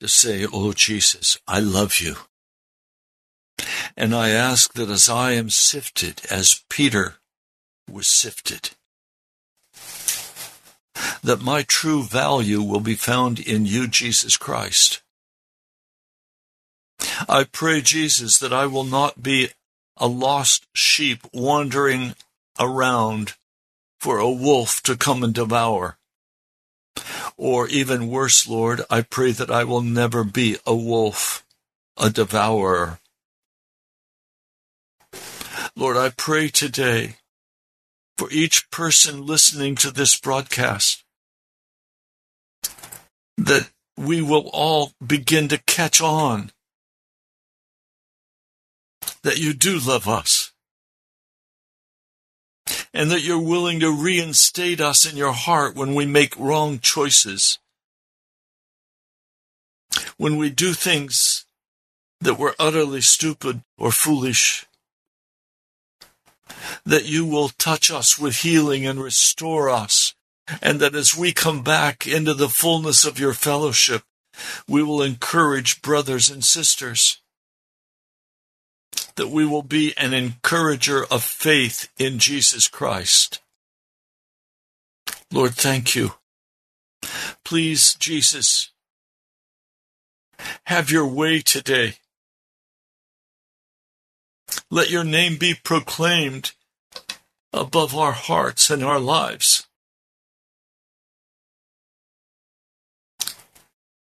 to 0.00 0.08
say, 0.08 0.46
Oh 0.50 0.72
Jesus, 0.72 1.38
I 1.46 1.60
love 1.60 1.98
you. 1.98 2.16
And 3.96 4.14
I 4.14 4.30
ask 4.30 4.72
that 4.74 4.88
as 4.88 5.08
I 5.08 5.32
am 5.32 5.50
sifted, 5.50 6.22
as 6.30 6.64
Peter 6.70 7.16
was 7.90 8.08
sifted, 8.08 8.70
that 11.22 11.42
my 11.42 11.62
true 11.62 12.02
value 12.02 12.62
will 12.62 12.80
be 12.80 12.94
found 12.94 13.38
in 13.38 13.66
you, 13.66 13.86
Jesus 13.88 14.36
Christ. 14.36 15.02
I 17.28 17.44
pray, 17.44 17.80
Jesus, 17.80 18.38
that 18.38 18.52
I 18.52 18.66
will 18.66 18.84
not 18.84 19.22
be 19.22 19.50
a 19.96 20.06
lost 20.06 20.66
sheep 20.74 21.20
wandering 21.32 22.14
around 22.58 23.34
for 24.00 24.18
a 24.18 24.30
wolf 24.30 24.82
to 24.82 24.96
come 24.96 25.22
and 25.22 25.34
devour. 25.34 25.98
Or 27.36 27.68
even 27.68 28.08
worse, 28.08 28.48
Lord, 28.48 28.82
I 28.88 29.02
pray 29.02 29.32
that 29.32 29.50
I 29.50 29.64
will 29.64 29.82
never 29.82 30.24
be 30.24 30.56
a 30.66 30.74
wolf, 30.74 31.44
a 31.96 32.10
devourer. 32.10 32.98
Lord, 35.74 35.96
I 35.96 36.10
pray 36.10 36.48
today 36.48 37.16
for 38.16 38.28
each 38.30 38.70
person 38.70 39.26
listening 39.26 39.74
to 39.76 39.90
this 39.90 40.18
broadcast 40.18 41.04
that 43.36 43.70
we 43.96 44.22
will 44.22 44.50
all 44.52 44.92
begin 45.04 45.48
to 45.48 45.58
catch 45.66 46.00
on 46.00 46.50
that 49.22 49.38
you 49.38 49.52
do 49.52 49.78
love 49.78 50.08
us 50.08 50.52
and 52.92 53.10
that 53.10 53.22
you're 53.22 53.38
willing 53.38 53.80
to 53.80 53.90
reinstate 53.92 54.80
us 54.80 55.04
in 55.04 55.16
your 55.16 55.32
heart 55.32 55.74
when 55.74 55.94
we 55.94 56.06
make 56.06 56.38
wrong 56.38 56.78
choices. 56.78 57.58
When 60.16 60.36
we 60.36 60.50
do 60.50 60.72
things 60.72 61.44
that 62.20 62.38
we're 62.38 62.54
utterly 62.58 63.02
stupid 63.02 63.62
or 63.78 63.92
foolish, 63.92 64.66
that 66.84 67.04
you 67.04 67.24
will 67.24 67.48
touch 67.48 67.90
us 67.90 68.18
with 68.18 68.36
healing 68.36 68.86
and 68.86 69.02
restore 69.02 69.68
us, 69.68 70.14
and 70.62 70.80
that 70.80 70.94
as 70.94 71.16
we 71.16 71.32
come 71.32 71.62
back 71.62 72.06
into 72.06 72.34
the 72.34 72.48
fullness 72.48 73.04
of 73.04 73.18
your 73.18 73.32
fellowship, 73.32 74.02
we 74.68 74.82
will 74.82 75.02
encourage 75.02 75.82
brothers 75.82 76.30
and 76.30 76.44
sisters, 76.44 77.20
that 79.16 79.28
we 79.28 79.46
will 79.46 79.62
be 79.62 79.94
an 79.96 80.12
encourager 80.12 81.04
of 81.06 81.24
faith 81.24 81.88
in 81.98 82.18
Jesus 82.18 82.68
Christ. 82.68 83.40
Lord, 85.32 85.54
thank 85.54 85.94
you. 85.94 86.12
Please, 87.44 87.94
Jesus, 87.94 88.70
have 90.66 90.90
your 90.90 91.06
way 91.06 91.40
today. 91.40 91.96
Let 94.70 94.90
your 94.90 95.04
name 95.04 95.36
be 95.36 95.54
proclaimed 95.54 96.52
above 97.52 97.96
our 97.96 98.12
hearts 98.12 98.70
and 98.70 98.84
our 98.84 99.00
lives. 99.00 99.66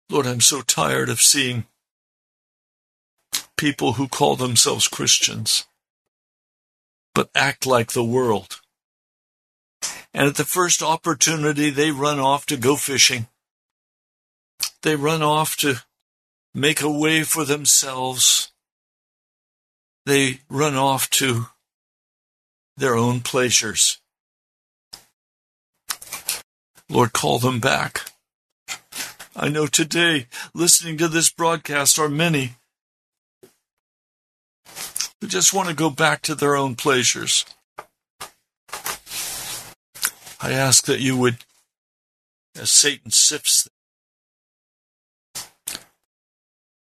Lord, 0.09 0.27
I'm 0.27 0.41
so 0.41 0.61
tired 0.61 1.09
of 1.09 1.21
seeing 1.21 1.67
people 3.57 3.95
who 3.95 4.09
call 4.09 4.37
themselves 4.37 4.89
Christians 4.89 5.67
but 7.15 7.31
act 7.35 7.67
like 7.67 7.93
the 7.93 8.05
world. 8.05 8.61
And 10.13 10.27
at 10.27 10.37
the 10.37 10.45
first 10.45 10.83
opportunity, 10.83 11.71
they 11.71 11.91
run 11.91 12.19
off 12.19 12.47
to 12.47 12.57
go 12.57 12.77
fishing. 12.77 13.29
They 14.83 14.97
run 14.97 15.23
off 15.23 15.57
to 15.59 15.77
make 16.55 16.81
a 16.81 16.91
way 16.91 17.23
for 17.23 17.45
themselves. 17.45 18.53
They 20.11 20.41
run 20.49 20.75
off 20.75 21.09
to 21.11 21.47
their 22.77 22.97
own 22.97 23.21
pleasures. 23.21 24.01
Lord, 26.89 27.13
call 27.13 27.39
them 27.39 27.61
back. 27.61 28.11
I 29.37 29.49
know 29.49 29.69
today, 29.69 30.27
listening 30.53 30.99
to 30.99 31.07
this 31.07 31.31
broadcast, 31.31 31.97
are 32.01 32.09
many 32.09 32.57
who 35.21 35.29
just 35.29 35.55
want 35.55 35.69
to 35.69 35.75
go 35.77 35.91
back 35.91 36.23
to 36.23 36.35
their 36.35 36.57
own 36.57 36.75
pleasures. 36.75 37.45
I 40.43 40.51
ask 40.51 40.87
that 40.87 40.99
you 40.99 41.17
would, 41.19 41.37
as 42.57 42.73
Satan 42.73 43.13
sifts 43.13 43.63
them, 43.63 43.73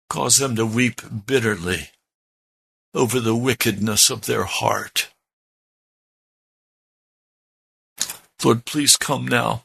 cause 0.08 0.38
them 0.38 0.56
to 0.56 0.64
weep 0.64 1.02
bitterly 1.26 1.90
over 2.98 3.20
the 3.20 3.36
wickedness 3.36 4.10
of 4.10 4.26
their 4.26 4.42
heart. 4.42 5.10
Lord, 8.42 8.64
please 8.64 8.96
come 8.96 9.26
now 9.26 9.62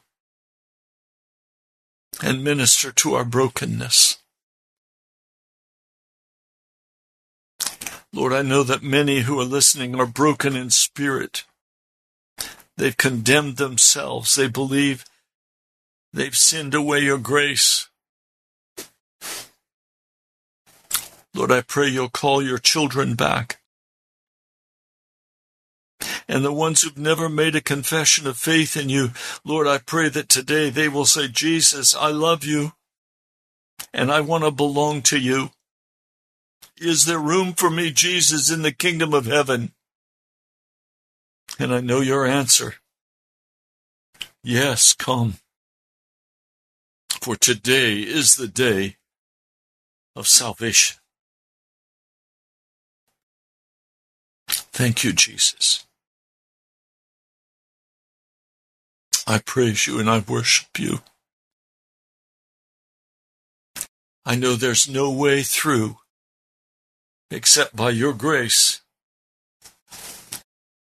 and 2.22 2.44
minister 2.44 2.92
to 2.92 3.16
our 3.16 3.26
brokenness. 3.26 4.20
Lord, 8.14 8.34
I 8.34 8.44
know 8.44 8.62
that 8.62 8.84
many 8.84 9.22
who 9.22 9.40
are 9.40 9.46
listening 9.46 10.00
are 10.00 10.06
broken 10.06 10.56
in 10.56 10.70
spirit. 10.70 11.44
They've 12.78 12.96
condemned 12.96 13.58
themselves. 13.58 14.36
They 14.36 14.48
believe 14.48 15.06
they've 16.14 16.38
sinned 16.38 16.76
away 16.76 17.00
your 17.00 17.18
grace. 17.18 17.90
Lord, 21.34 21.52
I 21.52 21.62
pray 21.62 21.88
you'll 21.88 22.10
call 22.10 22.44
your 22.44 22.60
children 22.60 23.16
back. 23.16 23.60
And 26.28 26.44
the 26.44 26.54
ones 26.54 26.82
who've 26.82 26.98
never 26.98 27.30
made 27.30 27.56
a 27.56 27.62
confession 27.62 28.28
of 28.28 28.38
faith 28.38 28.78
in 28.78 28.90
you, 28.90 29.12
Lord, 29.44 29.68
I 29.68 29.78
pray 29.78 30.10
that 30.10 30.30
today 30.30 30.70
they 30.70 30.88
will 30.88 31.06
say, 31.06 31.28
Jesus, 31.28 31.96
I 31.96 32.10
love 32.10 32.44
you 32.44 32.74
and 33.94 34.12
I 34.12 34.22
want 34.22 34.44
to 34.44 34.52
belong 34.52 35.02
to 35.04 35.18
you. 35.18 35.52
Is 36.78 37.06
there 37.06 37.20
room 37.20 37.54
for 37.54 37.70
me, 37.70 37.92
Jesus, 37.92 38.52
in 38.52 38.62
the 38.62 38.72
kingdom 38.72 39.14
of 39.14 39.26
heaven? 39.26 39.74
And 41.60 41.74
I 41.74 41.82
know 41.82 42.02
your 42.02 42.26
answer. 42.26 42.76
Yes, 44.44 44.94
come. 44.94 45.36
For 47.22 47.36
today 47.36 48.00
is 48.00 48.36
the 48.36 48.48
day 48.48 48.98
of 50.16 50.28
salvation. 50.28 50.98
Thank 54.74 55.04
you, 55.04 55.14
Jesus. 55.14 55.86
I 59.28 59.38
praise 59.38 59.86
you 59.88 60.00
and 60.00 60.10
I 60.10 60.20
worship 60.20 60.80
you. 60.80 61.00
I 64.26 64.36
know 64.36 64.56
there's 64.56 64.90
no 64.90 65.12
way 65.12 65.44
through 65.44 65.98
except 67.30 67.76
by 67.76 67.92
your 67.92 68.14
grace 68.14 68.82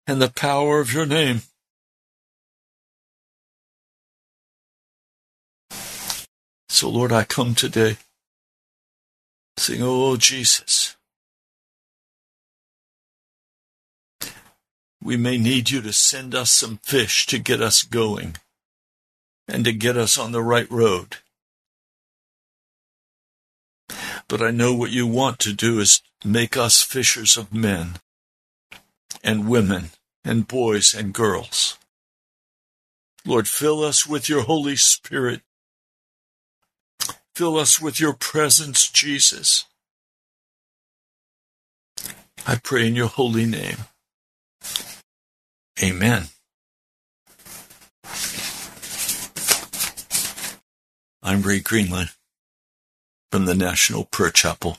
and 0.07 0.20
the 0.20 0.31
power 0.31 0.81
of 0.81 0.93
your 0.93 1.07
name. 1.07 1.43
So, 6.68 6.89
Lord, 6.89 7.12
I 7.12 7.24
come 7.24 7.55
today 7.55 7.97
saying, 9.57 9.81
Oh, 9.83 10.16
Jesus, 10.16 10.97
we 15.03 15.16
may 15.16 15.38
need 15.38 15.70
you 15.70 15.80
to 15.82 15.92
send 15.92 16.34
us 16.34 16.51
some 16.51 16.78
fish 16.82 17.26
to 17.26 17.38
get 17.38 17.61
us 17.61 17.82
going 17.82 18.36
and 19.48 19.64
to 19.64 19.72
get 19.72 19.96
us 19.96 20.18
on 20.18 20.32
the 20.32 20.42
right 20.42 20.70
road. 20.70 21.16
But 24.28 24.42
I 24.42 24.51
know 24.51 24.74
what 24.74 24.90
you 24.90 25.07
want 25.07 25.38
to 25.40 25.53
do 25.53 25.80
is 25.80 26.03
make 26.24 26.57
us 26.57 26.82
fishers 26.82 27.36
of 27.36 27.53
men 27.53 27.98
and 29.24 29.48
women 29.48 29.90
and 30.24 30.46
boys 30.46 30.94
and 30.94 31.12
girls. 31.12 31.78
Lord, 33.24 33.48
fill 33.48 33.82
us 33.82 34.07
with 34.07 34.28
your 34.28 34.42
Holy 34.42 34.76
Spirit. 34.76 35.40
Fill 37.34 37.59
us 37.59 37.80
with 37.80 38.01
your 38.01 38.12
presence, 38.12 38.88
Jesus. 38.88 39.64
I 42.46 42.57
pray 42.57 42.86
in 42.86 42.96
your 42.96 43.09
holy 43.09 43.46
name. 43.46 43.78
Amen. 45.83 46.24
I'm 51.22 51.41
Ray 51.41 51.61
Greenley 51.61 52.14
from 53.33 53.47
the 53.47 53.55
National 53.55 54.05
Prayer 54.05 54.31
Chapel. 54.31 54.76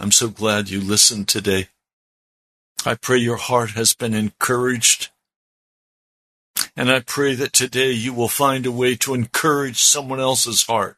I'm 0.00 0.10
so 0.10 0.28
glad 0.28 0.70
you 0.70 0.80
listened 0.80 1.28
today. 1.28 1.68
I 2.84 2.94
pray 2.94 3.18
your 3.18 3.36
heart 3.36 3.70
has 3.70 3.94
been 3.94 4.12
encouraged. 4.12 5.10
And 6.76 6.90
I 6.90 6.98
pray 6.98 7.36
that 7.36 7.52
today 7.52 7.92
you 7.92 8.12
will 8.12 8.28
find 8.28 8.66
a 8.66 8.72
way 8.72 8.96
to 8.96 9.14
encourage 9.14 9.82
someone 9.82 10.18
else's 10.18 10.64
heart. 10.64 10.96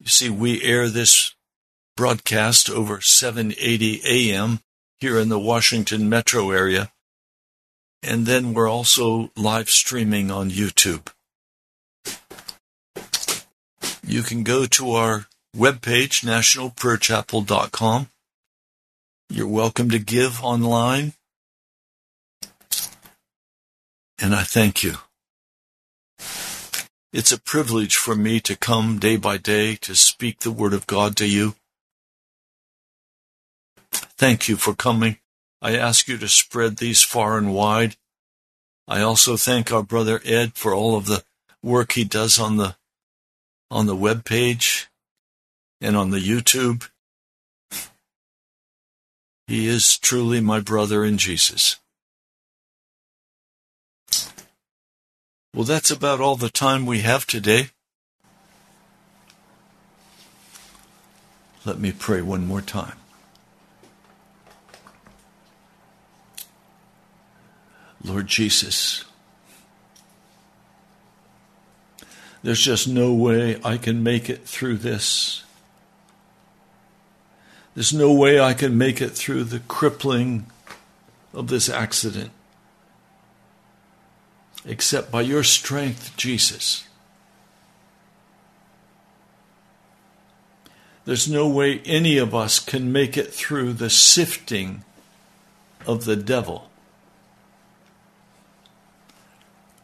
You 0.00 0.06
see, 0.06 0.30
we 0.30 0.62
air 0.62 0.88
this 0.88 1.34
broadcast 1.96 2.68
over 2.68 3.00
780 3.00 4.02
AM 4.04 4.60
here 4.98 5.18
in 5.18 5.28
the 5.28 5.38
Washington 5.38 6.08
metro 6.08 6.50
area. 6.50 6.90
And 8.02 8.26
then 8.26 8.54
we're 8.54 8.68
also 8.68 9.30
live 9.36 9.70
streaming 9.70 10.30
on 10.30 10.50
YouTube. 10.50 11.08
You 14.08 14.22
can 14.22 14.44
go 14.44 14.66
to 14.66 14.92
our 14.92 15.26
webpage, 15.54 16.24
nationalprayerchapel.com. 16.24 18.08
You're 19.28 19.48
welcome 19.48 19.90
to 19.90 19.98
give 19.98 20.40
online. 20.44 21.14
And 24.20 24.32
I 24.32 24.44
thank 24.44 24.84
you. 24.84 24.98
It's 27.12 27.32
a 27.32 27.40
privilege 27.40 27.96
for 27.96 28.14
me 28.14 28.38
to 28.40 28.54
come 28.54 29.00
day 29.00 29.16
by 29.16 29.38
day 29.38 29.74
to 29.76 29.96
speak 29.96 30.40
the 30.40 30.52
Word 30.52 30.72
of 30.72 30.86
God 30.86 31.16
to 31.16 31.26
you. 31.26 31.56
Thank 33.90 34.48
you 34.48 34.54
for 34.54 34.74
coming. 34.74 35.18
I 35.60 35.76
ask 35.76 36.06
you 36.06 36.16
to 36.18 36.28
spread 36.28 36.76
these 36.76 37.02
far 37.02 37.38
and 37.38 37.52
wide. 37.52 37.96
I 38.86 39.00
also 39.00 39.36
thank 39.36 39.72
our 39.72 39.82
brother 39.82 40.20
Ed 40.24 40.54
for 40.54 40.72
all 40.72 40.96
of 40.96 41.06
the 41.06 41.24
work 41.60 41.92
he 41.92 42.04
does 42.04 42.38
on 42.38 42.56
the 42.56 42.76
on 43.70 43.86
the 43.86 43.96
web 43.96 44.24
page 44.24 44.88
and 45.80 45.96
on 45.96 46.10
the 46.10 46.18
YouTube. 46.18 46.88
He 49.46 49.68
is 49.68 49.98
truly 49.98 50.40
my 50.40 50.60
brother 50.60 51.04
in 51.04 51.18
Jesus. 51.18 51.76
Well, 55.54 55.64
that's 55.64 55.90
about 55.90 56.20
all 56.20 56.36
the 56.36 56.50
time 56.50 56.84
we 56.84 57.00
have 57.00 57.26
today. 57.26 57.70
Let 61.64 61.78
me 61.78 61.92
pray 61.92 62.22
one 62.22 62.46
more 62.46 62.60
time. 62.60 62.96
Lord 68.04 68.26
Jesus, 68.26 69.04
there's 72.42 72.60
just 72.60 72.86
no 72.86 73.12
way 73.12 73.60
I 73.64 73.76
can 73.76 74.02
make 74.02 74.30
it 74.30 74.46
through 74.46 74.78
this. 74.78 75.42
There's 77.74 77.92
no 77.92 78.12
way 78.12 78.40
I 78.40 78.54
can 78.54 78.78
make 78.78 79.00
it 79.00 79.10
through 79.10 79.44
the 79.44 79.60
crippling 79.60 80.46
of 81.34 81.48
this 81.48 81.68
accident 81.68 82.30
except 84.66 85.10
by 85.10 85.20
your 85.20 85.42
strength, 85.42 86.16
Jesus. 86.16 86.88
There's 91.04 91.30
no 91.30 91.48
way 91.48 91.80
any 91.84 92.18
of 92.18 92.34
us 92.34 92.58
can 92.58 92.90
make 92.90 93.16
it 93.16 93.32
through 93.32 93.74
the 93.74 93.90
sifting 93.90 94.82
of 95.86 96.04
the 96.04 96.16
devil 96.16 96.68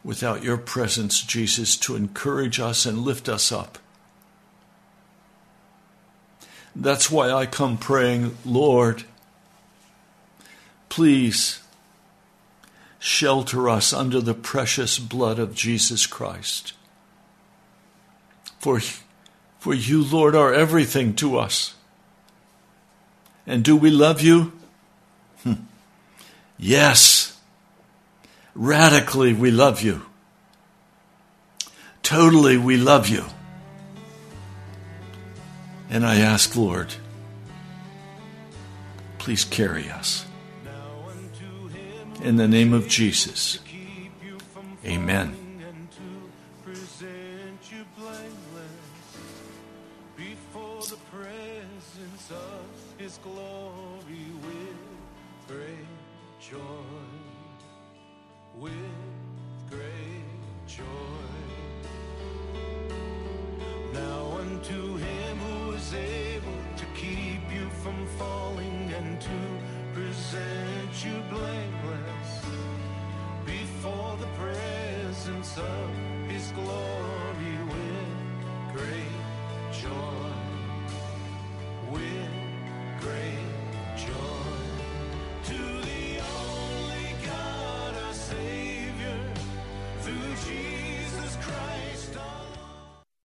without 0.05 0.43
your 0.43 0.57
presence, 0.57 1.23
Jesus, 1.23 1.77
to 1.79 1.97
encourage 1.97 2.59
us 2.59 2.87
and 2.87 2.99
lift 2.99 3.29
us 3.29 3.53
up. 3.53 3.79
That's 6.75 7.11
why 7.11 7.31
I 7.31 7.47
come 7.47 7.77
praying, 7.77 8.37
Lord, 8.45 9.05
please 10.89 11.61
shelter 12.99 13.69
us 13.69 13.93
under 13.93 14.21
the 14.21 14.35
precious 14.35 14.99
blood 14.99 15.39
of 15.39 15.55
Jesus 15.55 16.07
Christ. 16.07 16.73
For, 18.59 18.81
for 19.59 19.75
you, 19.75 20.05
Lord, 20.05 20.35
are 20.35 20.55
everything 20.55 21.15
to 21.17 21.37
us. 21.37 21.75
And 23.47 23.65
do 23.65 23.77
we 23.77 23.91
love 23.91 24.21
you? 24.21 24.53
Yes. 26.65 27.12
Radically, 28.55 29.33
we 29.33 29.51
love 29.51 29.83
you. 29.83 30.03
Totally, 32.03 32.57
we 32.57 32.77
love 32.77 33.09
you. 33.09 33.25
And 35.89 36.05
I 36.05 36.17
ask, 36.17 36.57
Lord, 36.57 36.95
please 39.19 39.45
carry 39.45 39.91
us. 39.91 40.27
In 42.23 42.37
the 42.37 42.49
name 42.49 42.73
of 42.73 42.89
Jesus. 42.89 43.59
Amen. 44.85 45.42